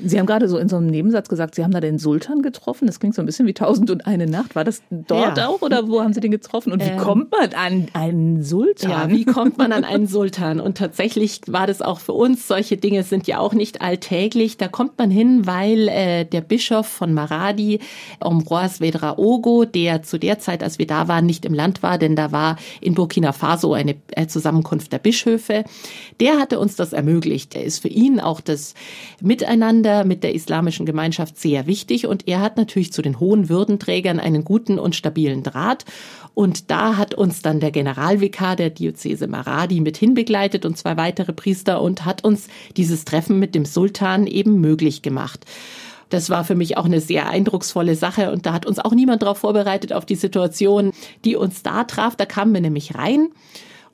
[0.05, 2.87] Sie haben gerade so in so einem Nebensatz gesagt, Sie haben da den Sultan getroffen.
[2.87, 4.55] Das klingt so ein bisschen wie Tausend und eine Nacht.
[4.55, 5.49] War das dort ja.
[5.49, 6.73] auch oder wo haben Sie den getroffen?
[6.73, 8.91] Und wie ähm, kommt man an einen Sultan?
[8.91, 10.61] Ja, wie kommt man an einen Sultan?
[10.61, 12.47] Und tatsächlich war das auch für uns.
[12.47, 14.59] Solche Dinge sind ja auch nicht alltäglich.
[14.59, 17.81] Da kommt man hin, weil äh, der Bischof von Maradi,
[18.21, 22.17] Ambroise Vedraogo, der zu der Zeit, als wir da waren, nicht im Land war, denn
[22.17, 25.65] da war in Burkina Faso eine äh, Zusammenkunft der Bischöfe.
[26.21, 27.55] Der hatte uns das ermöglicht.
[27.55, 28.75] Er ist für ihn auch das
[29.21, 33.49] Miteinander Miteinander mit der islamischen Gemeinschaft sehr wichtig und er hat natürlich zu den hohen
[33.49, 35.85] Würdenträgern einen guten und stabilen Draht.
[36.35, 41.33] Und da hat uns dann der Generalvikar der Diözese Maradi mit hinbegleitet und zwei weitere
[41.33, 45.45] Priester und hat uns dieses Treffen mit dem Sultan eben möglich gemacht.
[46.09, 49.23] Das war für mich auch eine sehr eindrucksvolle Sache und da hat uns auch niemand
[49.23, 50.93] darauf vorbereitet auf die Situation,
[51.25, 52.17] die uns da traf.
[52.17, 53.29] Da kamen wir nämlich rein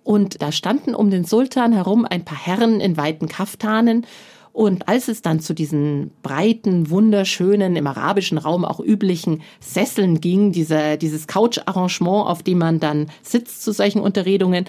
[0.05, 4.07] und da standen um den Sultan herum ein paar Herren in weiten Kaftanen
[4.53, 10.53] und als es dann zu diesen breiten, wunderschönen, im arabischen Raum auch üblichen Sesseln ging,
[10.53, 14.67] dieser, dieses Couch-Arrangement, auf dem man dann sitzt zu solchen Unterredungen,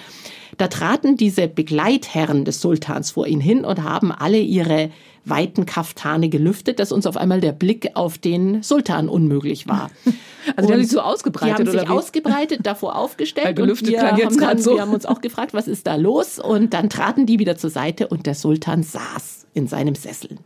[0.58, 4.90] da traten diese Begleitherren des Sultans vor ihn hin und haben alle ihre
[5.26, 9.90] weiten Kaftane gelüftet, dass uns auf einmal der Blick auf den Sultan unmöglich war.
[10.58, 11.94] Also die haben sich so ausgebreitet, die haben sich wie?
[11.94, 13.48] ausgebreitet, davor aufgestellt.
[13.48, 14.74] Weil gelüftet und wir, klang jetzt haben dann, so.
[14.74, 16.38] wir haben uns auch gefragt, was ist da los?
[16.38, 20.38] Und dann traten die wieder zur Seite und der Sultan saß in seinem Sessel.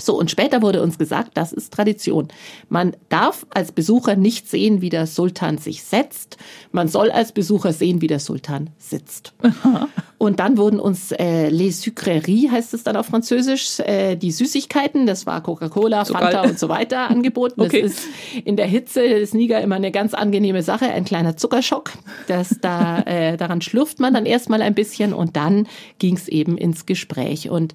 [0.00, 2.28] So, und später wurde uns gesagt, das ist Tradition.
[2.68, 6.36] Man darf als Besucher nicht sehen, wie der Sultan sich setzt.
[6.72, 9.34] Man soll als Besucher sehen, wie der Sultan sitzt.
[10.18, 15.06] Und dann wurden uns äh, les Sucreries, heißt es dann auf Französisch, äh, die Süßigkeiten,
[15.06, 16.50] das war Coca-Cola, so Fanta geil.
[16.50, 17.60] und so weiter angeboten.
[17.60, 17.82] Okay.
[17.82, 18.08] Das ist
[18.44, 21.92] in der Hitze des Niger immer eine ganz angenehme Sache, ein kleiner Zuckerschock.
[22.26, 26.56] Das da, äh, daran schlürft man dann erstmal ein bisschen und dann ging es eben
[26.56, 27.50] ins Gespräch.
[27.50, 27.74] Und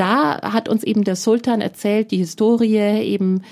[0.00, 3.42] da hat uns eben der Sultan erzählt, die Historie eben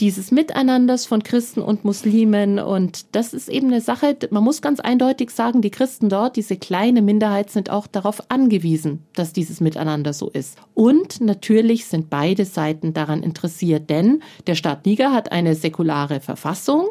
[0.00, 2.58] dieses Miteinanders von Christen und Muslimen.
[2.58, 6.56] Und das ist eben eine Sache, man muss ganz eindeutig sagen, die Christen dort, diese
[6.56, 10.58] kleine Minderheit, sind auch darauf angewiesen, dass dieses Miteinander so ist.
[10.74, 16.88] Und natürlich sind beide Seiten daran interessiert, denn der Staat Niger hat eine säkulare Verfassung.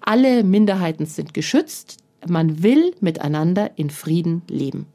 [0.00, 1.98] Alle Minderheiten sind geschützt.
[2.26, 4.86] Man will miteinander in Frieden leben.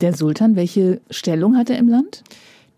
[0.00, 2.24] Der Sultan, welche Stellung hat er im Land?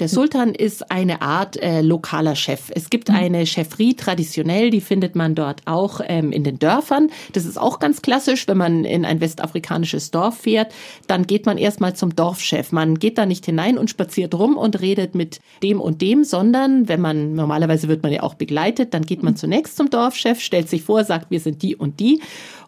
[0.01, 2.73] Der Sultan ist eine Art äh, lokaler Chef.
[2.75, 3.15] Es gibt mhm.
[3.15, 7.11] eine Chefferie traditionell, die findet man dort auch ähm, in den Dörfern.
[7.33, 10.75] Das ist auch ganz klassisch, wenn man in ein westafrikanisches Dorf fährt,
[11.07, 12.73] dann geht man erstmal zum Dorfchef.
[12.73, 16.89] Man geht da nicht hinein und spaziert rum und redet mit dem und dem, sondern
[16.89, 19.39] wenn man, normalerweise wird man ja auch begleitet, dann geht man mhm.
[19.39, 22.21] zunächst zum Dorfchef, stellt sich vor, sagt, wir sind die und die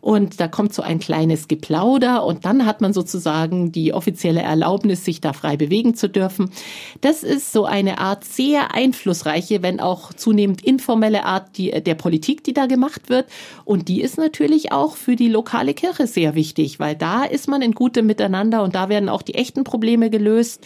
[0.07, 5.05] und da kommt so ein kleines Geplauder und dann hat man sozusagen die offizielle Erlaubnis,
[5.05, 6.53] sich da frei bewegen zu dürfen.
[7.01, 12.45] Das ist so eine Art sehr einflussreiche, wenn auch zunehmend informelle Art die, der Politik,
[12.45, 13.27] die da gemacht wird.
[13.65, 17.61] Und die ist natürlich auch für die lokale Kirche sehr wichtig, weil da ist man
[17.61, 20.65] in gutem Miteinander und da werden auch die echten Probleme gelöst.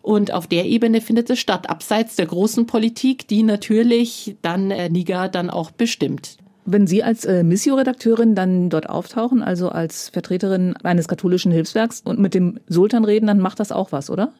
[0.00, 4.88] Und auf der Ebene findet es statt, abseits der großen Politik, die natürlich dann äh,
[4.88, 6.38] Niger dann auch bestimmt.
[6.70, 12.18] Wenn Sie als äh, Missio-Redakteurin dann dort auftauchen, also als Vertreterin eines katholischen Hilfswerks und
[12.18, 14.34] mit dem Sultan reden, dann macht das auch was, oder?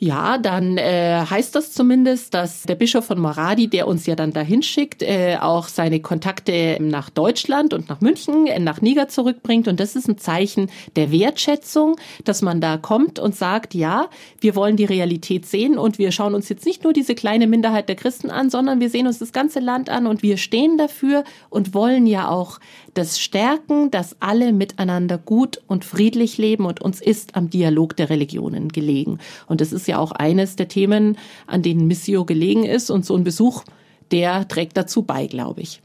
[0.00, 4.32] Ja, dann äh, heißt das zumindest, dass der Bischof von Maradi, der uns ja dann
[4.32, 9.66] dahin schickt, äh, auch seine Kontakte nach Deutschland und nach München, äh, nach Niger zurückbringt.
[9.66, 14.08] Und das ist ein Zeichen der Wertschätzung, dass man da kommt und sagt, ja,
[14.40, 17.88] wir wollen die Realität sehen und wir schauen uns jetzt nicht nur diese kleine Minderheit
[17.88, 21.24] der Christen an, sondern wir sehen uns das ganze Land an und wir stehen dafür
[21.50, 22.60] und wollen ja auch
[22.98, 28.10] das stärken, dass alle miteinander gut und friedlich leben und uns ist am Dialog der
[28.10, 29.18] Religionen gelegen.
[29.46, 33.16] Und das ist ja auch eines der Themen, an denen Missio gelegen ist und so
[33.16, 33.64] ein Besuch,
[34.10, 35.80] der trägt dazu bei, glaube ich.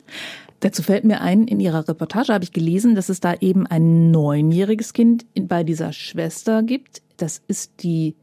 [0.62, 4.12] Dazu fällt mir ein, in Ihrer Reportage habe ich gelesen, dass es da eben ein
[4.12, 7.02] neunjähriges Kind bei dieser Schwester gibt.
[7.18, 8.16] Das ist die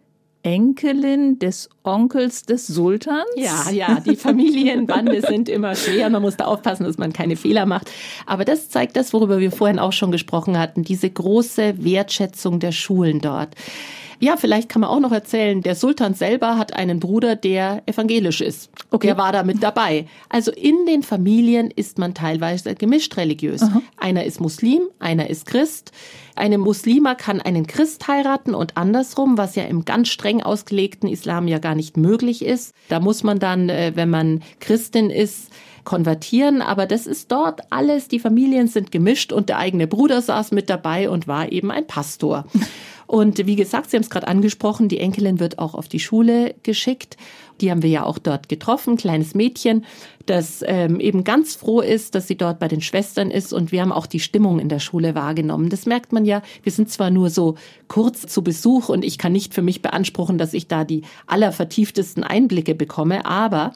[0.42, 3.24] Enkelin des Onkels des Sultans?
[3.37, 6.09] Ja, ja, die Familienbande sind immer schwer.
[6.11, 7.90] Man muss da aufpassen, dass man keine Fehler macht.
[8.26, 12.72] Aber das zeigt das, worüber wir vorhin auch schon gesprochen hatten, diese große Wertschätzung der
[12.72, 13.55] Schulen dort.
[14.21, 18.43] Ja, vielleicht kann man auch noch erzählen, der Sultan selber hat einen Bruder, der evangelisch
[18.43, 18.71] ist.
[18.91, 19.09] Okay.
[19.09, 20.07] Der war da mit dabei.
[20.29, 23.63] Also in den Familien ist man teilweise gemischt religiös.
[23.63, 23.81] Aha.
[23.97, 25.93] Einer ist Muslim, einer ist Christ.
[26.37, 31.49] Eine Muslima kann einen Christ heiraten und andersrum, was ja im ganz streng ausgelegten Islam
[31.49, 32.75] ja gar nicht möglich ist.
[32.89, 35.51] Da muss man dann, äh, wenn man Christin ist,
[35.85, 40.53] konvertieren, aber das ist dort alles, die Familien sind gemischt und der eigene Bruder saß
[40.53, 42.45] mit dabei und war eben ein Pastor.
[43.11, 46.55] Und wie gesagt, Sie haben es gerade angesprochen, die Enkelin wird auch auf die Schule
[46.62, 47.16] geschickt.
[47.61, 49.85] Die haben wir ja auch dort getroffen, kleines Mädchen,
[50.27, 53.53] das ähm, eben ganz froh ist, dass sie dort bei den Schwestern ist.
[53.53, 55.70] Und wir haben auch die Stimmung in der Schule wahrgenommen.
[55.70, 56.40] Das merkt man ja.
[56.62, 57.57] Wir sind zwar nur so
[57.88, 62.23] kurz zu Besuch und ich kann nicht für mich beanspruchen, dass ich da die allervertieftesten
[62.23, 63.73] Einblicke bekomme, aber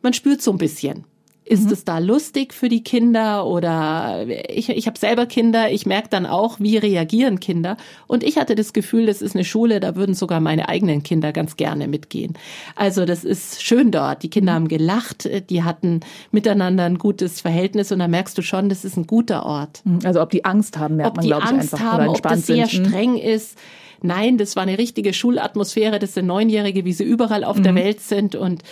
[0.00, 1.02] man spürt so ein bisschen.
[1.46, 1.72] Ist mhm.
[1.72, 6.24] es da lustig für die Kinder oder ich, ich habe selber Kinder, ich merke dann
[6.24, 7.76] auch, wie reagieren Kinder.
[8.06, 11.32] Und ich hatte das Gefühl, das ist eine Schule, da würden sogar meine eigenen Kinder
[11.32, 12.32] ganz gerne mitgehen.
[12.76, 14.22] Also das ist schön dort.
[14.22, 14.56] Die Kinder mhm.
[14.56, 18.96] haben gelacht, die hatten miteinander ein gutes Verhältnis und da merkst du schon, das ist
[18.96, 19.82] ein guter Ort.
[19.84, 20.00] Mhm.
[20.04, 21.80] Also ob die Angst haben, merkt ob man, glaube ich, einfach.
[21.80, 22.86] Haben, ob das sehr sind.
[22.86, 23.58] streng ist.
[24.00, 25.98] Nein, das war eine richtige Schulatmosphäre.
[25.98, 27.62] Das sind Neunjährige, wie sie überall auf mhm.
[27.62, 28.62] der Welt sind und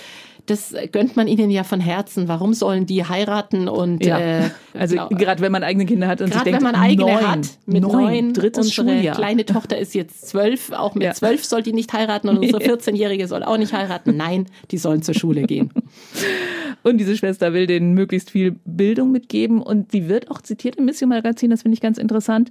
[0.47, 2.27] das gönnt man ihnen ja von Herzen.
[2.27, 4.19] Warum sollen die heiraten und ja.
[4.19, 5.09] äh, also genau.
[5.09, 7.83] gerade wenn man eigene Kinder hat und sich denkt, wenn man eigene neun, hat mit
[7.83, 9.15] neun, neun drittes unsere Schuljahr.
[9.15, 11.47] kleine Tochter ist jetzt zwölf, auch mit zwölf ja.
[11.47, 14.17] soll die nicht heiraten und unsere 14-jährige soll auch nicht heiraten.
[14.17, 15.71] Nein, die sollen zur Schule gehen.
[16.83, 20.87] Und diese Schwester will denen möglichst viel Bildung mitgeben und die wird auch zitiert im
[20.87, 22.51] Mission Magazin, das finde ich ganz interessant.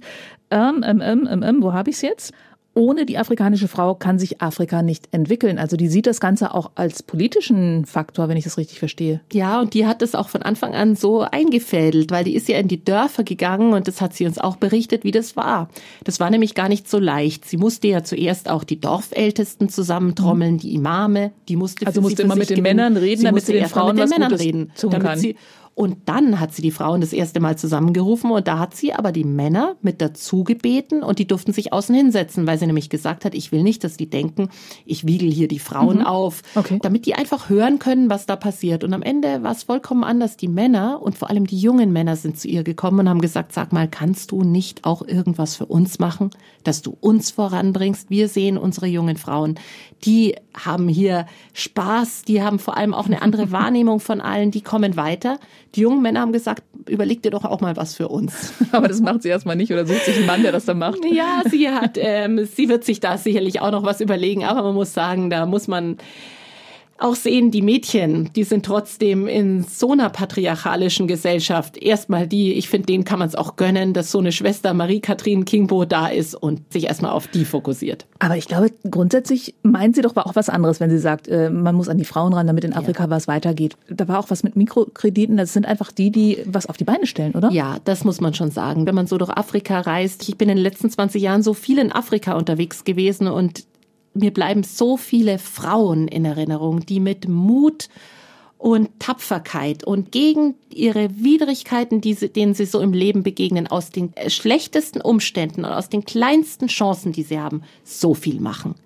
[0.50, 2.32] Ähm, ähm, ähm, ähm wo habe ich es jetzt?
[2.74, 5.58] Ohne die afrikanische Frau kann sich Afrika nicht entwickeln.
[5.58, 9.20] Also die sieht das Ganze auch als politischen Faktor, wenn ich das richtig verstehe.
[9.32, 12.58] Ja, und die hat es auch von Anfang an so eingefädelt, weil die ist ja
[12.58, 15.68] in die Dörfer gegangen und das hat sie uns auch berichtet, wie das war.
[16.04, 17.44] Das war nämlich gar nicht so leicht.
[17.44, 20.58] Sie musste ja zuerst auch die Dorfältesten zusammentrommeln, mhm.
[20.58, 22.76] die Imame, die musste Also musste immer mit den gewinnen.
[22.76, 25.18] Männern reden, sie damit sie den Frauen mit den Männern Gutes reden, damit kann.
[25.18, 25.36] sie
[25.74, 29.10] und dann hat sie die Frauen das erste Mal zusammengerufen und da hat sie aber
[29.10, 33.24] die Männer mit dazu gebeten und die durften sich außen hinsetzen, weil sie nämlich gesagt
[33.24, 34.50] hat, ich will nicht, dass die denken,
[34.84, 36.06] ich wiegel hier die Frauen mhm.
[36.06, 36.78] auf, okay.
[36.82, 38.84] damit die einfach hören können, was da passiert.
[38.84, 40.36] Und am Ende war es vollkommen anders.
[40.36, 43.54] Die Männer und vor allem die jungen Männer sind zu ihr gekommen und haben gesagt,
[43.54, 46.30] sag mal, kannst du nicht auch irgendwas für uns machen,
[46.64, 48.10] dass du uns voranbringst?
[48.10, 49.58] Wir sehen unsere jungen Frauen,
[50.04, 54.60] die haben hier Spaß, die haben vor allem auch eine andere Wahrnehmung von allen, die
[54.60, 55.38] kommen weiter.
[55.74, 58.52] Die jungen Männer haben gesagt, überleg dir doch auch mal was für uns.
[58.72, 60.98] Aber das macht sie erstmal nicht oder sucht sich einen Mann, der das dann macht.
[61.12, 64.74] Ja, sie hat, ähm, sie wird sich da sicherlich auch noch was überlegen, aber man
[64.74, 65.98] muss sagen, da muss man
[67.02, 72.68] auch sehen, die Mädchen, die sind trotzdem in so einer patriarchalischen Gesellschaft erstmal die, ich
[72.68, 76.34] finde, denen kann man es auch gönnen, dass so eine Schwester Marie-Kathrin Kingbo da ist
[76.34, 78.06] und sich erstmal auf die fokussiert.
[78.18, 81.74] Aber ich glaube, grundsätzlich meint sie doch auch was anderes, wenn sie sagt, äh, man
[81.74, 83.10] muss an die Frauen ran, damit in Afrika ja.
[83.10, 83.76] was weitergeht.
[83.88, 87.06] Da war auch was mit Mikrokrediten, das sind einfach die, die was auf die Beine
[87.06, 87.50] stellen, oder?
[87.50, 88.86] Ja, das muss man schon sagen.
[88.86, 91.78] Wenn man so durch Afrika reist, ich bin in den letzten 20 Jahren so viel
[91.78, 93.64] in Afrika unterwegs gewesen und
[94.14, 97.88] mir bleiben so viele Frauen in Erinnerung, die mit Mut
[98.62, 103.90] und Tapferkeit und gegen ihre Widrigkeiten, die sie, denen sie so im Leben begegnen, aus
[103.90, 108.76] den schlechtesten Umständen und aus den kleinsten Chancen, die sie haben, so viel machen.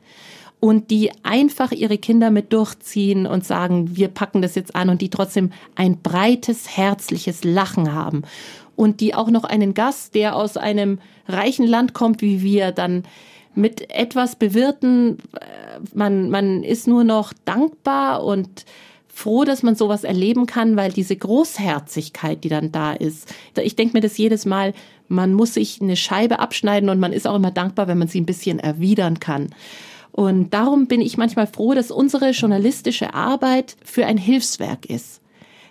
[0.60, 5.02] Und die einfach ihre Kinder mit durchziehen und sagen, wir packen das jetzt an und
[5.02, 8.22] die trotzdem ein breites, herzliches Lachen haben.
[8.76, 13.02] Und die auch noch einen Gast, der aus einem reichen Land kommt wie wir, dann
[13.56, 15.18] mit etwas bewirten.
[15.34, 18.64] Äh, man, man ist nur noch dankbar und
[19.08, 23.34] froh, dass man sowas erleben kann, weil diese Großherzigkeit, die dann da ist.
[23.56, 24.74] Ich denke mir das jedes Mal,
[25.08, 28.20] man muss sich eine Scheibe abschneiden und man ist auch immer dankbar, wenn man sie
[28.20, 29.54] ein bisschen erwidern kann.
[30.12, 35.20] Und darum bin ich manchmal froh, dass unsere journalistische Arbeit für ein Hilfswerk ist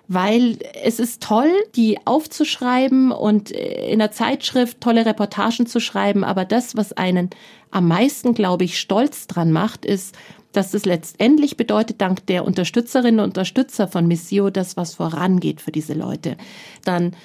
[0.07, 6.45] weil es ist toll, die aufzuschreiben und in der Zeitschrift tolle Reportagen zu schreiben, aber
[6.45, 7.29] das, was einen
[7.71, 10.15] am meisten, glaube ich, stolz dran macht, ist,
[10.53, 15.71] dass es letztendlich bedeutet, dank der Unterstützerinnen und Unterstützer von Missio, dass was vorangeht für
[15.71, 16.37] diese Leute.
[16.85, 17.15] Dann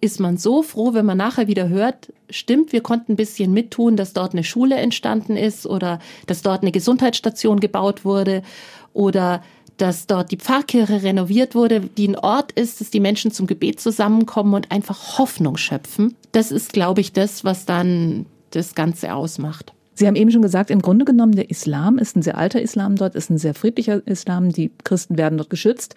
[0.00, 3.96] ist man so froh, wenn man nachher wieder hört, stimmt, wir konnten ein bisschen mittun,
[3.96, 8.42] dass dort eine Schule entstanden ist oder dass dort eine Gesundheitsstation gebaut wurde
[8.92, 9.42] oder
[9.78, 13.80] dass dort die Pfarrkirche renoviert wurde, die ein Ort ist, dass die Menschen zum Gebet
[13.80, 16.14] zusammenkommen und einfach Hoffnung schöpfen.
[16.32, 19.72] Das ist, glaube ich, das, was dann das Ganze ausmacht.
[19.94, 22.94] Sie haben eben schon gesagt, im Grunde genommen, der Islam ist ein sehr alter Islam
[22.94, 24.50] dort, ist ein sehr friedlicher Islam.
[24.50, 25.96] Die Christen werden dort geschützt.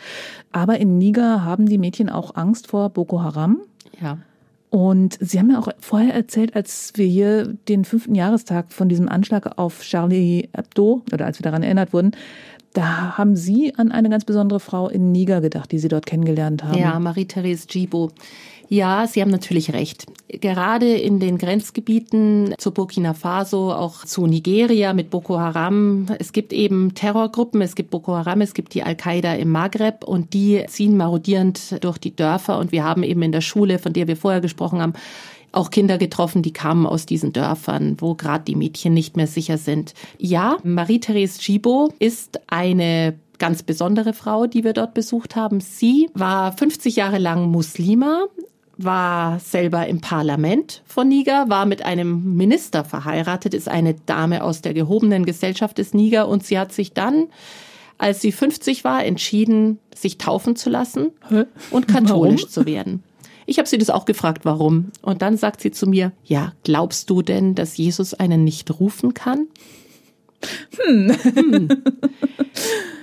[0.51, 3.61] Aber in Niger haben die Mädchen auch Angst vor Boko Haram.
[4.01, 4.17] Ja.
[4.71, 9.09] Und Sie haben ja auch vorher erzählt, als wir hier den fünften Jahrestag von diesem
[9.09, 12.11] Anschlag auf Charlie Hebdo oder als wir daran erinnert wurden,
[12.73, 16.63] da haben Sie an eine ganz besondere Frau in Niger gedacht, die Sie dort kennengelernt
[16.63, 16.77] haben.
[16.77, 18.11] Ja, Marie-Therese Gibo.
[18.69, 20.05] Ja, Sie haben natürlich recht.
[20.29, 26.05] Gerade in den Grenzgebieten zu Burkina Faso, auch zu Nigeria mit Boko Haram.
[26.19, 30.33] Es gibt eben Terrorgruppen, es gibt Boko Haram, es gibt die Al-Qaida im Maghreb und
[30.33, 32.59] die ziehen marodierend durch die Dörfer.
[32.59, 34.93] Und wir haben eben in der Schule, von der wir vorher gesprochen haben,
[35.51, 39.57] auch Kinder getroffen, die kamen aus diesen Dörfern, wo gerade die Mädchen nicht mehr sicher
[39.57, 39.93] sind.
[40.17, 45.59] Ja, Marie-Therese Gibo ist eine ganz besondere Frau, die wir dort besucht haben.
[45.61, 48.25] Sie war 50 Jahre lang Muslima,
[48.77, 54.61] war selber im Parlament von Niger, war mit einem Minister verheiratet, ist eine Dame aus
[54.61, 57.27] der gehobenen Gesellschaft des Niger und sie hat sich dann,
[57.97, 61.11] als sie 50 war, entschieden, sich taufen zu lassen
[61.71, 62.51] und katholisch Warum?
[62.51, 63.03] zu werden.
[63.51, 64.93] Ich habe sie das auch gefragt, warum.
[65.01, 69.13] Und dann sagt sie zu mir, ja, glaubst du denn, dass Jesus einen nicht rufen
[69.13, 69.47] kann?
[70.77, 71.11] Hm.
[71.21, 71.83] hm.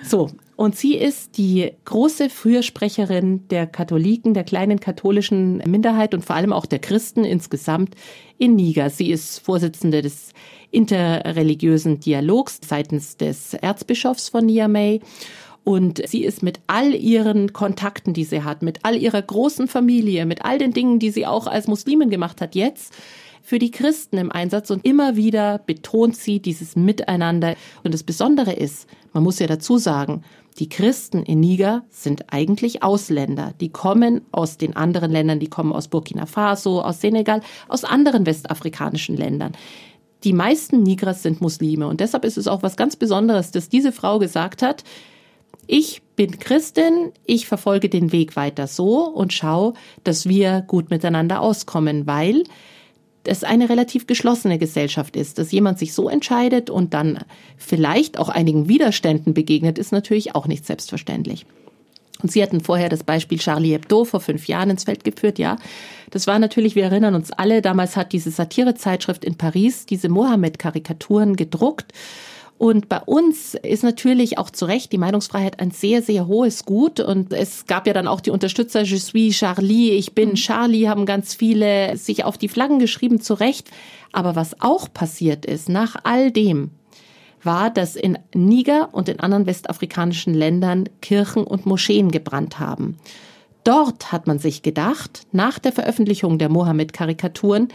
[0.03, 6.35] So, und sie ist die große Fürsprecherin der Katholiken, der kleinen katholischen Minderheit und vor
[6.35, 7.95] allem auch der Christen insgesamt
[8.39, 8.89] in Niger.
[8.89, 10.33] Sie ist Vorsitzende des
[10.71, 15.03] interreligiösen Dialogs seitens des Erzbischofs von Niamey
[15.65, 20.25] und sie ist mit all ihren Kontakten, die sie hat, mit all ihrer großen Familie,
[20.25, 22.95] mit all den Dingen, die sie auch als Muslimin gemacht hat, jetzt
[23.43, 27.55] für die Christen im Einsatz und immer wieder betont sie dieses Miteinander.
[27.83, 30.23] Und das Besondere ist, man muss ja dazu sagen,
[30.59, 33.55] die Christen in Niger sind eigentlich Ausländer.
[33.61, 38.27] Die kommen aus den anderen Ländern, die kommen aus Burkina Faso, aus Senegal, aus anderen
[38.27, 39.53] westafrikanischen Ländern.
[40.25, 43.93] Die meisten Nigers sind Muslime und deshalb ist es auch was ganz Besonderes, dass diese
[43.93, 44.83] Frau gesagt hat,
[45.67, 51.41] ich bin Christin, ich verfolge den Weg weiter so und schaue, dass wir gut miteinander
[51.41, 52.45] auskommen, weil
[53.25, 55.39] es eine relativ geschlossene Gesellschaft ist.
[55.39, 57.21] Dass jemand sich so entscheidet und dann
[57.57, 61.47] vielleicht auch einigen Widerständen begegnet, ist natürlich auch nicht selbstverständlich.
[62.23, 65.57] Und Sie hatten vorher das Beispiel Charlie Hebdo vor fünf Jahren ins Feld geführt, ja.
[66.11, 71.37] Das war natürlich, wir erinnern uns alle, damals hat diese Satirezeitschrift in Paris diese Mohammed-Karikaturen
[71.37, 71.93] gedruckt
[72.59, 76.99] und bei uns ist natürlich auch zu Recht die Meinungsfreiheit ein sehr, sehr hohes Gut.
[76.99, 80.35] Und es gab ja dann auch die Unterstützer, je suis Charlie, ich bin mhm.
[80.35, 83.71] Charlie, haben ganz viele sich auf die Flaggen geschrieben, zu Recht.
[84.13, 86.71] Aber was auch passiert ist, nach all dem,
[87.45, 92.97] war, dass in Niger und in anderen westafrikanischen Ländern Kirchen und Moscheen gebrannt haben.
[93.63, 97.69] Dort hat man sich gedacht, nach der Veröffentlichung der Mohammed-Karikaturen,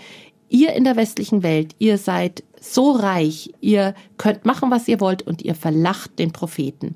[0.49, 5.21] ihr in der westlichen Welt, ihr seid so reich, ihr könnt machen, was ihr wollt
[5.21, 6.95] und ihr verlacht den Propheten.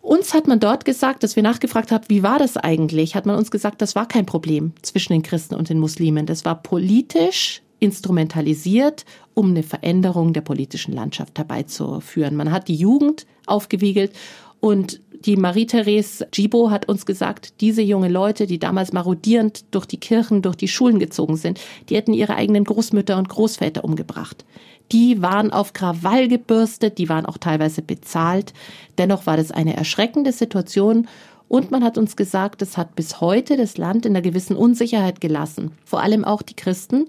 [0.00, 3.36] Uns hat man dort gesagt, dass wir nachgefragt haben, wie war das eigentlich, hat man
[3.36, 6.26] uns gesagt, das war kein Problem zwischen den Christen und den Muslimen.
[6.26, 12.36] Das war politisch instrumentalisiert, um eine Veränderung der politischen Landschaft herbeizuführen.
[12.36, 14.12] Man hat die Jugend aufgewiegelt
[14.60, 19.98] und die Marie-Therese Gibo hat uns gesagt, diese junge Leute, die damals marodierend durch die
[19.98, 24.44] Kirchen, durch die Schulen gezogen sind, die hätten ihre eigenen Großmütter und Großväter umgebracht.
[24.92, 28.54] Die waren auf Krawall gebürstet, die waren auch teilweise bezahlt.
[28.98, 31.08] Dennoch war das eine erschreckende Situation
[31.48, 35.20] und man hat uns gesagt, es hat bis heute das Land in einer gewissen Unsicherheit
[35.20, 35.72] gelassen.
[35.84, 37.08] Vor allem auch die Christen,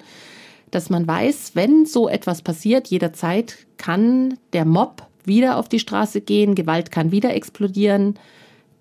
[0.71, 6.22] dass man weiß, wenn so etwas passiert, jederzeit kann der Mob wieder auf die Straße
[6.22, 8.16] gehen, Gewalt kann wieder explodieren.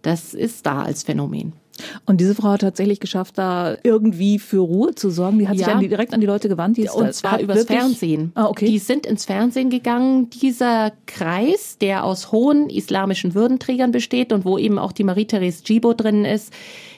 [0.03, 1.53] Das ist da als Phänomen.
[2.07, 5.39] Und diese Frau hat tatsächlich geschafft, da irgendwie für Ruhe zu sorgen.
[5.39, 5.67] Die hat Ja.
[5.67, 6.79] sich an die, direkt an die Leute gewandt.
[6.79, 8.33] Die ist Und zwar übers wirklich- Fernsehen.
[8.35, 8.65] Ah, okay.
[8.67, 10.31] Die sind ins Fernsehen gegangen.
[10.31, 15.93] Dieser Kreis, der aus hohen islamischen Würdenträgern besteht und wo eben auch die Marie-Therese Gibo
[15.93, 16.51] drin ist,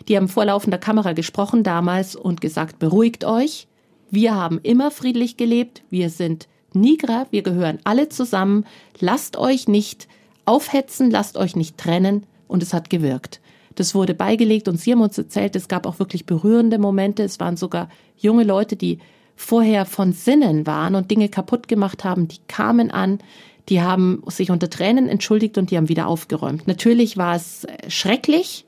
[0.06, 3.66] die haben vor laufender Kamera gesprochen damals und gesagt, beruhigt euch.
[4.12, 5.82] Wir haben immer friedlich gelebt.
[5.90, 6.46] Wir sind
[6.80, 7.26] Nigra.
[7.30, 8.64] Wir gehören alle zusammen.
[9.00, 10.08] Lasst euch nicht
[10.44, 11.10] aufhetzen.
[11.10, 12.26] Lasst euch nicht trennen.
[12.46, 13.40] Und es hat gewirkt.
[13.74, 17.22] Das wurde beigelegt und sie haben uns erzählt, es gab auch wirklich berührende Momente.
[17.22, 18.98] Es waren sogar junge Leute, die
[19.36, 23.20] vorher von Sinnen waren und Dinge kaputt gemacht haben, die kamen an,
[23.68, 26.66] die haben sich unter Tränen entschuldigt und die haben wieder aufgeräumt.
[26.66, 28.64] Natürlich war es äh, schrecklich,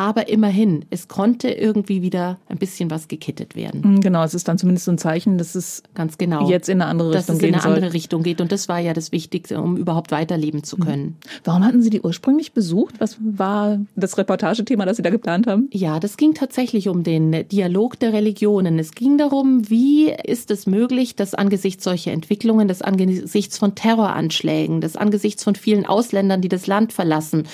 [0.00, 3.96] aber immerhin, es konnte irgendwie wieder ein bisschen was gekittet werden.
[3.96, 6.48] Mm, Genau, es ist dann zumindest so ein Zeichen, dass es Ganz genau.
[6.48, 7.74] jetzt in eine andere dass Richtung es in eine soll.
[7.74, 8.40] andere Richtung geht.
[8.40, 11.18] Und das war ja das Wichtigste, um überhaupt weiterleben zu können.
[11.44, 12.94] Warum hatten Sie die ursprünglich besucht?
[12.98, 15.68] Was war das Reportagethema, das Sie da geplant haben?
[15.70, 18.78] Ja, das ging tatsächlich um den Dialog der Religionen.
[18.78, 24.80] Es ging darum, wie ist es möglich, dass angesichts solcher Entwicklungen, dass angesichts von Terroranschlägen,
[24.80, 27.44] dass angesichts von vielen Ausländern, die das Land verlassen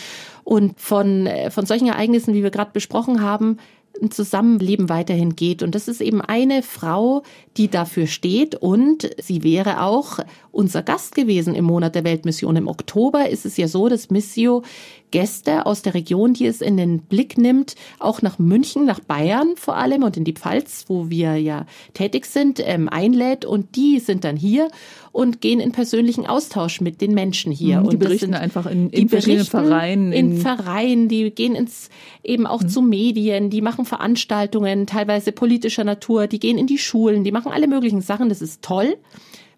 [0.47, 3.59] und von, äh, von solchen Ereignissen, wie wir gerade besprochen haben,
[4.01, 5.63] ein Zusammenleben weiterhin geht.
[5.63, 7.23] Und das ist eben eine Frau,
[7.57, 8.55] die dafür steht.
[8.55, 10.21] Und sie wäre auch
[10.53, 12.57] unser Gast gewesen im Monat der Weltmission.
[12.57, 14.63] Im Oktober ist es ja so, dass Missio
[15.11, 19.57] Gäste aus der Region, die es in den Blick nimmt, auch nach München, nach Bayern
[19.57, 23.45] vor allem und in die Pfalz, wo wir ja tätig sind, ähm, einlädt.
[23.45, 24.69] Und die sind dann hier
[25.17, 27.81] und gehen in persönlichen Austausch mit den Menschen hier.
[27.81, 31.55] Mhm, die und berichten sind- einfach in- in verschiedenen Vereinen, In, in- Vereinen, die gehen
[31.55, 31.89] ins
[32.23, 37.25] eben auch zu Medien, die machen Veranstaltungen, teilweise politischer Natur, die gehen in die Schulen,
[37.25, 38.29] die machen alle möglichen Sachen.
[38.29, 38.97] Das ist toll,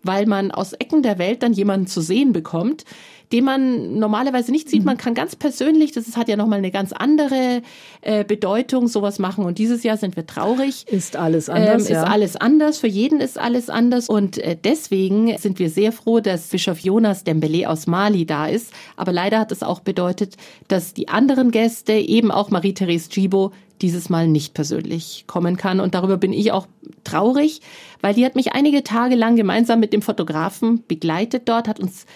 [0.05, 2.85] weil man aus Ecken der Welt dann jemanden zu sehen bekommt,
[3.33, 4.85] den man normalerweise nicht sieht.
[4.85, 7.63] Man kann ganz persönlich, das ist, hat ja nochmal eine ganz andere
[8.01, 9.45] äh, Bedeutung, sowas machen.
[9.45, 10.87] Und dieses Jahr sind wir traurig.
[10.89, 12.03] Ist alles anders, Ähm, ja.
[12.03, 14.09] Ist alles anders, für jeden ist alles anders.
[14.09, 18.73] Und äh, deswegen sind wir sehr froh, dass Bischof Jonas Dembele aus Mali da ist.
[18.97, 20.37] Aber leider hat es auch bedeutet,
[20.69, 23.53] dass die anderen Gäste, eben auch Marie-Therese Gibo,
[23.83, 25.81] dieses Mal nicht persönlich kommen kann.
[25.81, 26.67] Und darüber bin ich auch
[27.05, 27.61] traurig,
[28.01, 32.07] weil die hat mich einige Tage lang gemeinsam mit dem Fotografen begleitet dort, hat uns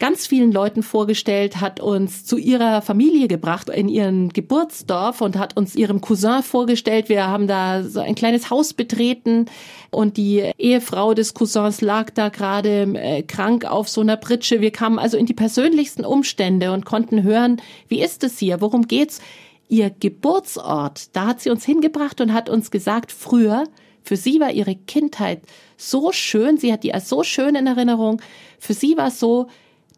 [0.00, 5.56] ganz vielen Leuten vorgestellt, hat uns zu ihrer Familie gebracht in ihren Geburtsdorf und hat
[5.58, 7.10] uns ihrem Cousin vorgestellt.
[7.10, 9.44] Wir haben da so ein kleines Haus betreten
[9.90, 14.62] und die Ehefrau des Cousins lag da gerade äh, krank auf so einer Pritsche.
[14.62, 18.88] Wir kamen also in die persönlichsten Umstände und konnten hören, wie ist es hier, worum
[18.88, 19.20] geht's?
[19.68, 23.64] Ihr Geburtsort, da hat sie uns hingebracht und hat uns gesagt, früher,
[24.02, 25.42] für sie war ihre Kindheit
[25.76, 28.22] so schön, sie hat die als so schön in Erinnerung.
[28.58, 29.46] Für sie war es so,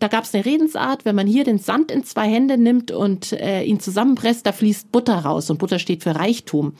[0.02, 3.32] da gab es eine Redensart, wenn man hier den Sand in zwei Hände nimmt und
[3.32, 6.74] äh, ihn zusammenpresst, da fließt Butter raus und Butter steht für Reichtum.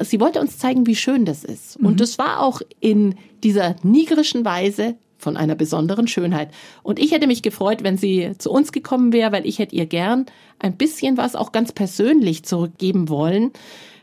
[0.00, 1.76] Sie wollte uns zeigen, wie schön das ist.
[1.76, 6.50] Und das war auch in dieser nigerischen Weise von einer besonderen Schönheit.
[6.82, 9.86] Und ich hätte mich gefreut, wenn sie zu uns gekommen wäre, weil ich hätte ihr
[9.86, 10.24] gern
[10.58, 13.52] ein bisschen was auch ganz persönlich zurückgeben wollen,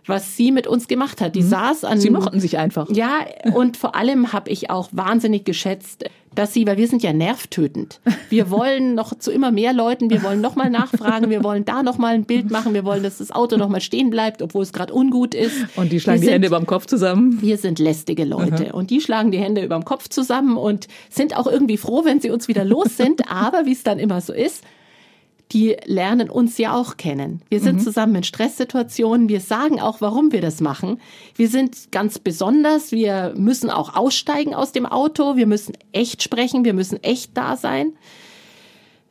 [0.06, 1.36] was sie mit uns gemacht hat.
[1.36, 2.90] Die saß an Sie mochten sich einfach.
[2.92, 6.06] ja, und vor allem habe ich auch wahnsinnig geschätzt,
[6.36, 8.00] dass sie, weil wir sind ja nervtötend.
[8.30, 12.16] Wir wollen noch zu immer mehr Leuten, wir wollen nochmal nachfragen, wir wollen da nochmal
[12.16, 15.34] ein Bild machen, wir wollen, dass das Auto nochmal stehen bleibt, obwohl es gerade ungut
[15.34, 15.56] ist.
[15.76, 17.42] Und die schlagen wir die Hände sind, über dem Kopf zusammen.
[17.42, 21.36] Wir sind lästige Leute und die schlagen die Hände über dem Kopf zusammen und sind
[21.36, 23.30] auch irgendwie froh, wenn sie uns wieder los sind.
[23.32, 24.64] Aber wie es dann immer so ist,
[25.52, 27.42] die lernen uns ja auch kennen.
[27.50, 29.30] Wir sind zusammen in Stresssituationen.
[29.30, 31.00] Wir sagen auch, warum wir das machen.
[31.36, 32.92] Wir sind ganz besonders.
[32.92, 35.38] Wir müssen auch aussteigen aus dem Auto.
[35.38, 36.66] Wir müssen echt sprechen.
[36.66, 37.94] Wir müssen echt da sein.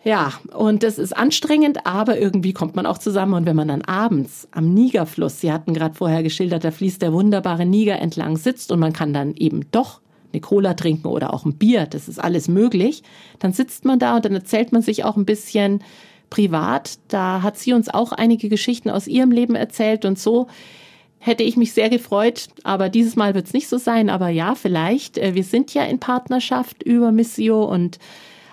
[0.05, 3.34] Ja, und das ist anstrengend, aber irgendwie kommt man auch zusammen.
[3.34, 7.12] Und wenn man dann abends am Nigerfluss, Sie hatten gerade vorher geschildert, da fließt der
[7.12, 10.01] wunderbare Niger entlang, sitzt und man kann dann eben doch
[10.32, 13.03] eine Cola trinken oder auch ein Bier, das ist alles möglich,
[13.39, 15.82] dann sitzt man da und dann erzählt man sich auch ein bisschen
[16.31, 16.99] privat.
[17.09, 20.49] Da hat sie uns auch einige Geschichten aus ihrem Leben erzählt und so
[21.20, 24.09] hätte ich mich sehr gefreut, aber dieses Mal wird es nicht so sein.
[24.09, 25.18] Aber ja, vielleicht.
[25.18, 27.99] Äh, Wir sind ja in Partnerschaft über Missio und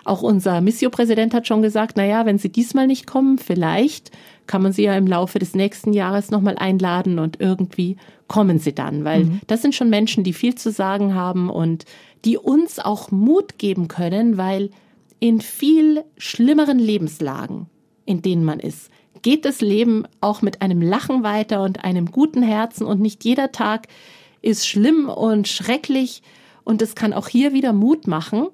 [0.04, 4.12] auch unser Missio-Präsident hat schon gesagt, na ja, wenn sie diesmal nicht kommen, vielleicht
[4.46, 7.98] kann man sie ja im Laufe des nächsten Jahres nochmal einladen und irgendwie
[8.28, 11.86] kommen sie dann, weil das sind schon Menschen, die viel zu sagen haben und
[12.24, 14.70] die uns auch Mut geben können, weil
[15.20, 17.68] in viel schlimmeren Lebenslagen,
[18.06, 18.90] in denen man ist,
[19.22, 23.52] geht das Leben auch mit einem Lachen weiter und einem guten Herzen und nicht jeder
[23.52, 23.88] Tag
[24.42, 26.22] ist schlimm und schrecklich
[26.64, 28.48] und es kann auch hier wieder Mut machen,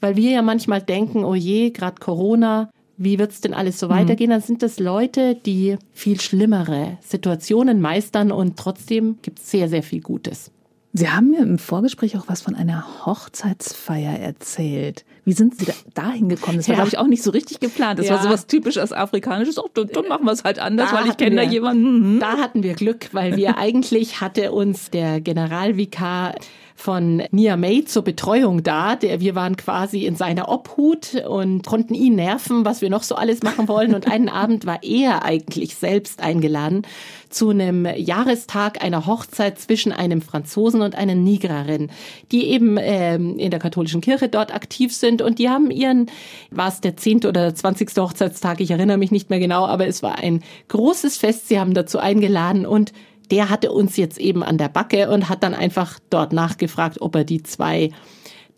[0.00, 3.92] weil wir ja manchmal denken, oh je, gerade Corona, wie wird's denn alles so mhm.
[3.92, 9.84] weitergehen, dann sind das Leute, die viel schlimmere Situationen meistern und trotzdem gibt's sehr, sehr
[9.84, 10.50] viel Gutes.
[10.94, 15.04] Sie haben mir im Vorgespräch auch was von einer Hochzeitsfeier erzählt.
[15.24, 16.56] Wie sind Sie da dahin gekommen?
[16.56, 16.76] Das war, ja.
[16.76, 17.98] glaube ich, auch nicht so richtig geplant.
[17.98, 18.14] Das ja.
[18.14, 19.58] war sowas typisches Afrikanisches.
[19.58, 22.14] Oh, dann, dann machen wir es halt anders, da weil ich kenne da jemanden.
[22.14, 22.20] Mhm.
[22.20, 26.34] Da hatten wir Glück, weil wir eigentlich hatte uns der Generalvikar
[26.78, 28.94] von Niamey zur Betreuung da.
[28.94, 33.16] Der, wir waren quasi in seiner Obhut und konnten ihn nerven, was wir noch so
[33.16, 33.96] alles machen wollen.
[33.96, 36.82] Und einen Abend war er eigentlich selbst eingeladen
[37.30, 41.90] zu einem Jahrestag einer Hochzeit zwischen einem Franzosen und einer Nigerin,
[42.30, 46.06] die eben ähm, in der katholischen Kirche dort aktiv sind und die haben ihren,
[46.50, 50.02] war es der zehnte oder zwanzigste Hochzeitstag, ich erinnere mich nicht mehr genau, aber es
[50.02, 51.48] war ein großes Fest.
[51.48, 52.92] Sie haben dazu eingeladen und
[53.30, 57.14] der hatte uns jetzt eben an der Backe und hat dann einfach dort nachgefragt, ob
[57.14, 57.90] er die zwei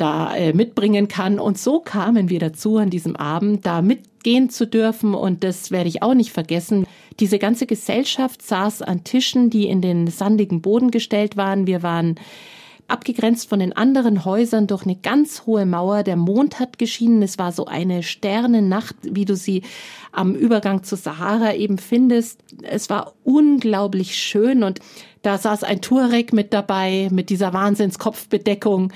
[0.00, 1.38] da äh, mitbringen kann.
[1.38, 5.14] Und so kamen wir dazu, an diesem Abend da mitgehen zu dürfen.
[5.14, 6.86] Und das werde ich auch nicht vergessen.
[7.18, 11.66] Diese ganze Gesellschaft saß an Tischen, die in den sandigen Boden gestellt waren.
[11.66, 12.14] Wir waren
[12.90, 16.02] abgegrenzt von den anderen Häusern durch eine ganz hohe Mauer.
[16.02, 17.22] Der Mond hat geschienen.
[17.22, 19.62] Es war so eine Sternennacht, wie du sie
[20.12, 22.40] am Übergang zur Sahara eben findest.
[22.62, 24.80] Es war unglaublich schön und
[25.22, 28.92] da saß ein Tuareg mit dabei mit dieser Wahnsinnskopfbedeckung.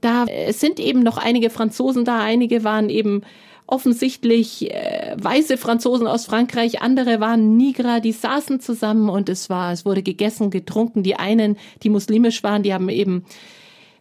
[0.00, 3.22] Da sind eben noch einige Franzosen da, einige waren eben
[3.66, 9.72] offensichtlich äh, weiße Franzosen aus Frankreich, andere waren Nigra, die saßen zusammen und es war,
[9.72, 11.02] es wurde gegessen, getrunken.
[11.02, 13.24] Die einen, die muslimisch waren, die haben eben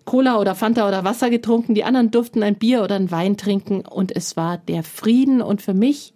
[0.06, 3.82] Cola oder Fanta oder Wasser getrunken, die anderen durften ein Bier oder ein Wein trinken
[3.82, 6.14] und es war der Frieden und für mich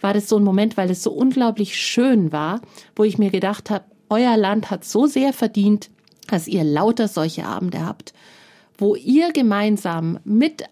[0.00, 2.60] war das so ein Moment, weil es so unglaublich schön war,
[2.94, 5.90] wo ich mir gedacht habe, euer Land hat so sehr verdient,
[6.28, 8.12] dass ihr lauter solche Abende habt,
[8.78, 10.64] wo ihr gemeinsam mit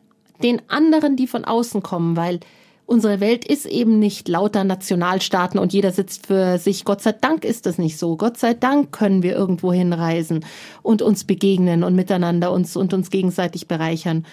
[0.42, 2.40] den anderen, die von außen kommen, weil
[2.86, 6.84] unsere Welt ist eben nicht lauter Nationalstaaten und jeder sitzt für sich.
[6.84, 8.16] Gott sei Dank ist das nicht so.
[8.16, 10.44] Gott sei Dank können wir irgendwo hinreisen
[10.82, 14.26] und uns begegnen und miteinander uns und uns gegenseitig bereichern.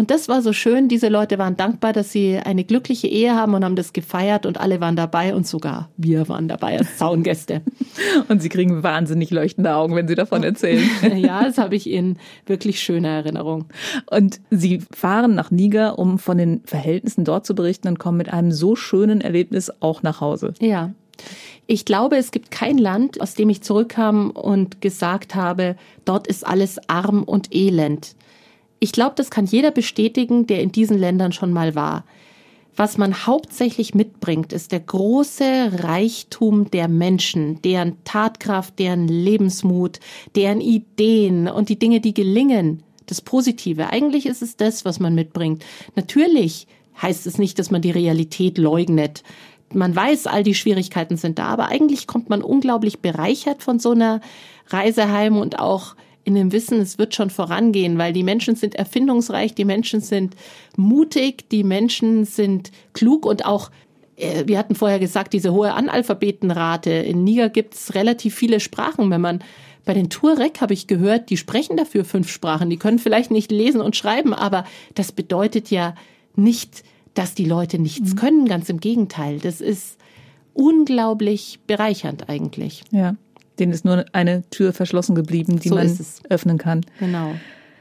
[0.00, 0.88] Und das war so schön.
[0.88, 4.58] Diese Leute waren dankbar, dass sie eine glückliche Ehe haben und haben das gefeiert und
[4.58, 7.60] alle waren dabei und sogar wir waren dabei als Zaungäste.
[8.28, 10.88] und sie kriegen wahnsinnig leuchtende Augen, wenn sie davon erzählen.
[11.18, 13.66] ja, das habe ich in wirklich schöner Erinnerung.
[14.10, 18.32] Und sie fahren nach Niger, um von den Verhältnissen dort zu berichten und kommen mit
[18.32, 20.54] einem so schönen Erlebnis auch nach Hause.
[20.60, 20.94] Ja.
[21.66, 25.76] Ich glaube, es gibt kein Land, aus dem ich zurückkam und gesagt habe,
[26.06, 28.16] dort ist alles arm und elend.
[28.80, 32.04] Ich glaube, das kann jeder bestätigen, der in diesen Ländern schon mal war.
[32.76, 40.00] Was man hauptsächlich mitbringt, ist der große Reichtum der Menschen, deren Tatkraft, deren Lebensmut,
[40.34, 43.90] deren Ideen und die Dinge, die gelingen, das Positive.
[43.90, 45.62] Eigentlich ist es das, was man mitbringt.
[45.94, 46.66] Natürlich
[47.02, 49.24] heißt es nicht, dass man die Realität leugnet.
[49.74, 53.90] Man weiß, all die Schwierigkeiten sind da, aber eigentlich kommt man unglaublich bereichert von so
[53.90, 54.20] einer
[54.68, 58.74] Reise heim und auch in dem Wissen, es wird schon vorangehen, weil die Menschen sind
[58.74, 60.36] erfindungsreich, die Menschen sind
[60.76, 63.70] mutig, die Menschen sind klug und auch
[64.20, 66.90] äh, wir hatten vorher gesagt, diese hohe Analphabetenrate.
[66.90, 69.10] In Niger gibt es relativ viele Sprachen.
[69.10, 69.42] Wenn man
[69.84, 72.70] bei den Tuareg habe ich gehört, die sprechen dafür fünf Sprachen.
[72.70, 74.64] Die können vielleicht nicht lesen und schreiben, aber
[74.94, 75.94] das bedeutet ja
[76.36, 78.16] nicht, dass die Leute nichts mhm.
[78.16, 78.44] können.
[78.46, 79.38] Ganz im Gegenteil.
[79.38, 79.96] Das ist
[80.52, 82.82] unglaublich bereichernd eigentlich.
[82.90, 83.16] Ja.
[83.60, 85.96] Denen ist nur eine Tür verschlossen geblieben, die so man
[86.28, 86.80] öffnen kann.
[86.98, 87.34] Genau.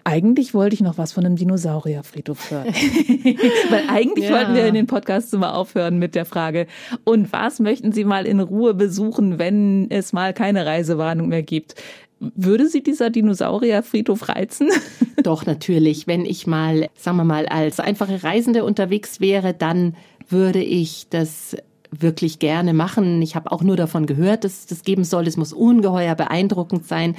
[0.04, 2.68] Eigentlich wollte ich noch was von einem Dinosaurierfriedhof hören.
[3.70, 4.36] Weil eigentlich ja.
[4.36, 6.68] wollten wir in den Podcast mal aufhören mit der Frage,
[7.04, 11.76] und was möchten Sie mal in Ruhe besuchen, wenn es mal keine Reisewarnung mehr gibt?
[12.20, 14.70] Würde Sie dieser Dinosaurierfriedhof reizen?
[15.24, 16.08] Doch, natürlich.
[16.08, 19.96] Wenn ich mal, sagen wir mal, als einfache Reisende unterwegs wäre, dann
[20.28, 21.56] würde ich das
[21.92, 23.22] wirklich gerne machen.
[23.22, 25.28] Ich habe auch nur davon gehört, dass es das geben soll.
[25.28, 27.16] Es muss ungeheuer beeindruckend sein.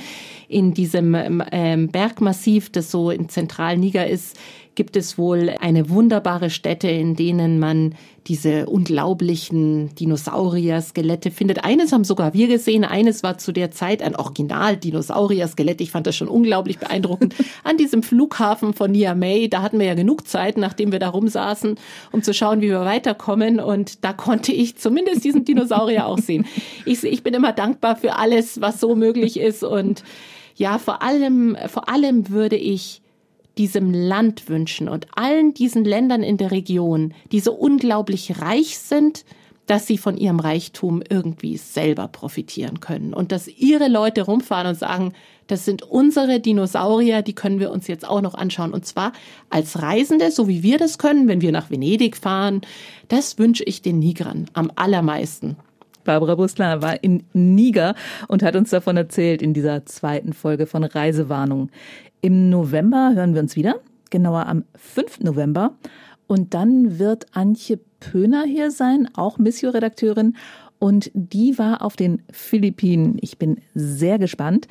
[0.48, 4.38] In diesem ähm, Bergmassiv, das so in Zentralniger ist,
[4.74, 7.94] gibt es wohl eine wunderbare Stätte, in denen man
[8.26, 11.64] diese unglaublichen Dinosaurier-Skelette findet.
[11.64, 15.80] Eines haben sogar wir gesehen, eines war zu der Zeit ein Original-Dinosaurier-Skelett.
[15.80, 17.34] Ich fand das schon unglaublich beeindruckend.
[17.64, 21.76] An diesem Flughafen von Niamey, da hatten wir ja genug Zeit, nachdem wir da rumsaßen,
[22.12, 23.58] um zu schauen, wie wir weiterkommen.
[23.58, 26.46] Und da konnte ich zumindest diesen Dinosaurier auch sehen.
[26.84, 29.64] Ich, ich bin immer dankbar für alles, was so möglich ist.
[29.64, 30.04] Und
[30.54, 32.99] ja, vor allem, vor allem würde ich
[33.61, 39.26] diesem Land wünschen und allen diesen Ländern in der Region, die so unglaublich reich sind,
[39.66, 44.78] dass sie von ihrem Reichtum irgendwie selber profitieren können und dass ihre Leute rumfahren und
[44.78, 45.12] sagen,
[45.46, 48.72] das sind unsere Dinosaurier, die können wir uns jetzt auch noch anschauen.
[48.72, 49.12] Und zwar
[49.50, 52.62] als Reisende, so wie wir das können, wenn wir nach Venedig fahren.
[53.08, 55.56] Das wünsche ich den Nigrern am allermeisten.
[56.04, 57.94] Barbara Busler war in Niger
[58.26, 61.70] und hat uns davon erzählt in dieser zweiten Folge von Reisewarnung.
[62.22, 63.76] Im November hören wir uns wieder,
[64.10, 65.20] genauer am 5.
[65.20, 65.72] November.
[66.26, 70.36] Und dann wird Antje Pöhner hier sein, auch Missio-Redakteurin.
[70.78, 73.16] Und die war auf den Philippinen.
[73.20, 74.68] Ich bin sehr gespannt.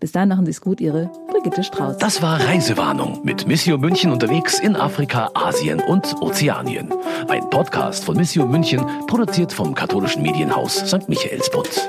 [0.00, 1.96] Bis dahin machen Sie es gut, Ihre Brigitte Strauß.
[1.98, 6.92] Das war Reisewarnung mit Missio München unterwegs in Afrika, Asien und Ozeanien.
[7.28, 11.08] Ein Podcast von Missio München, produziert vom katholischen Medienhaus St.
[11.08, 11.88] Michaelsbund.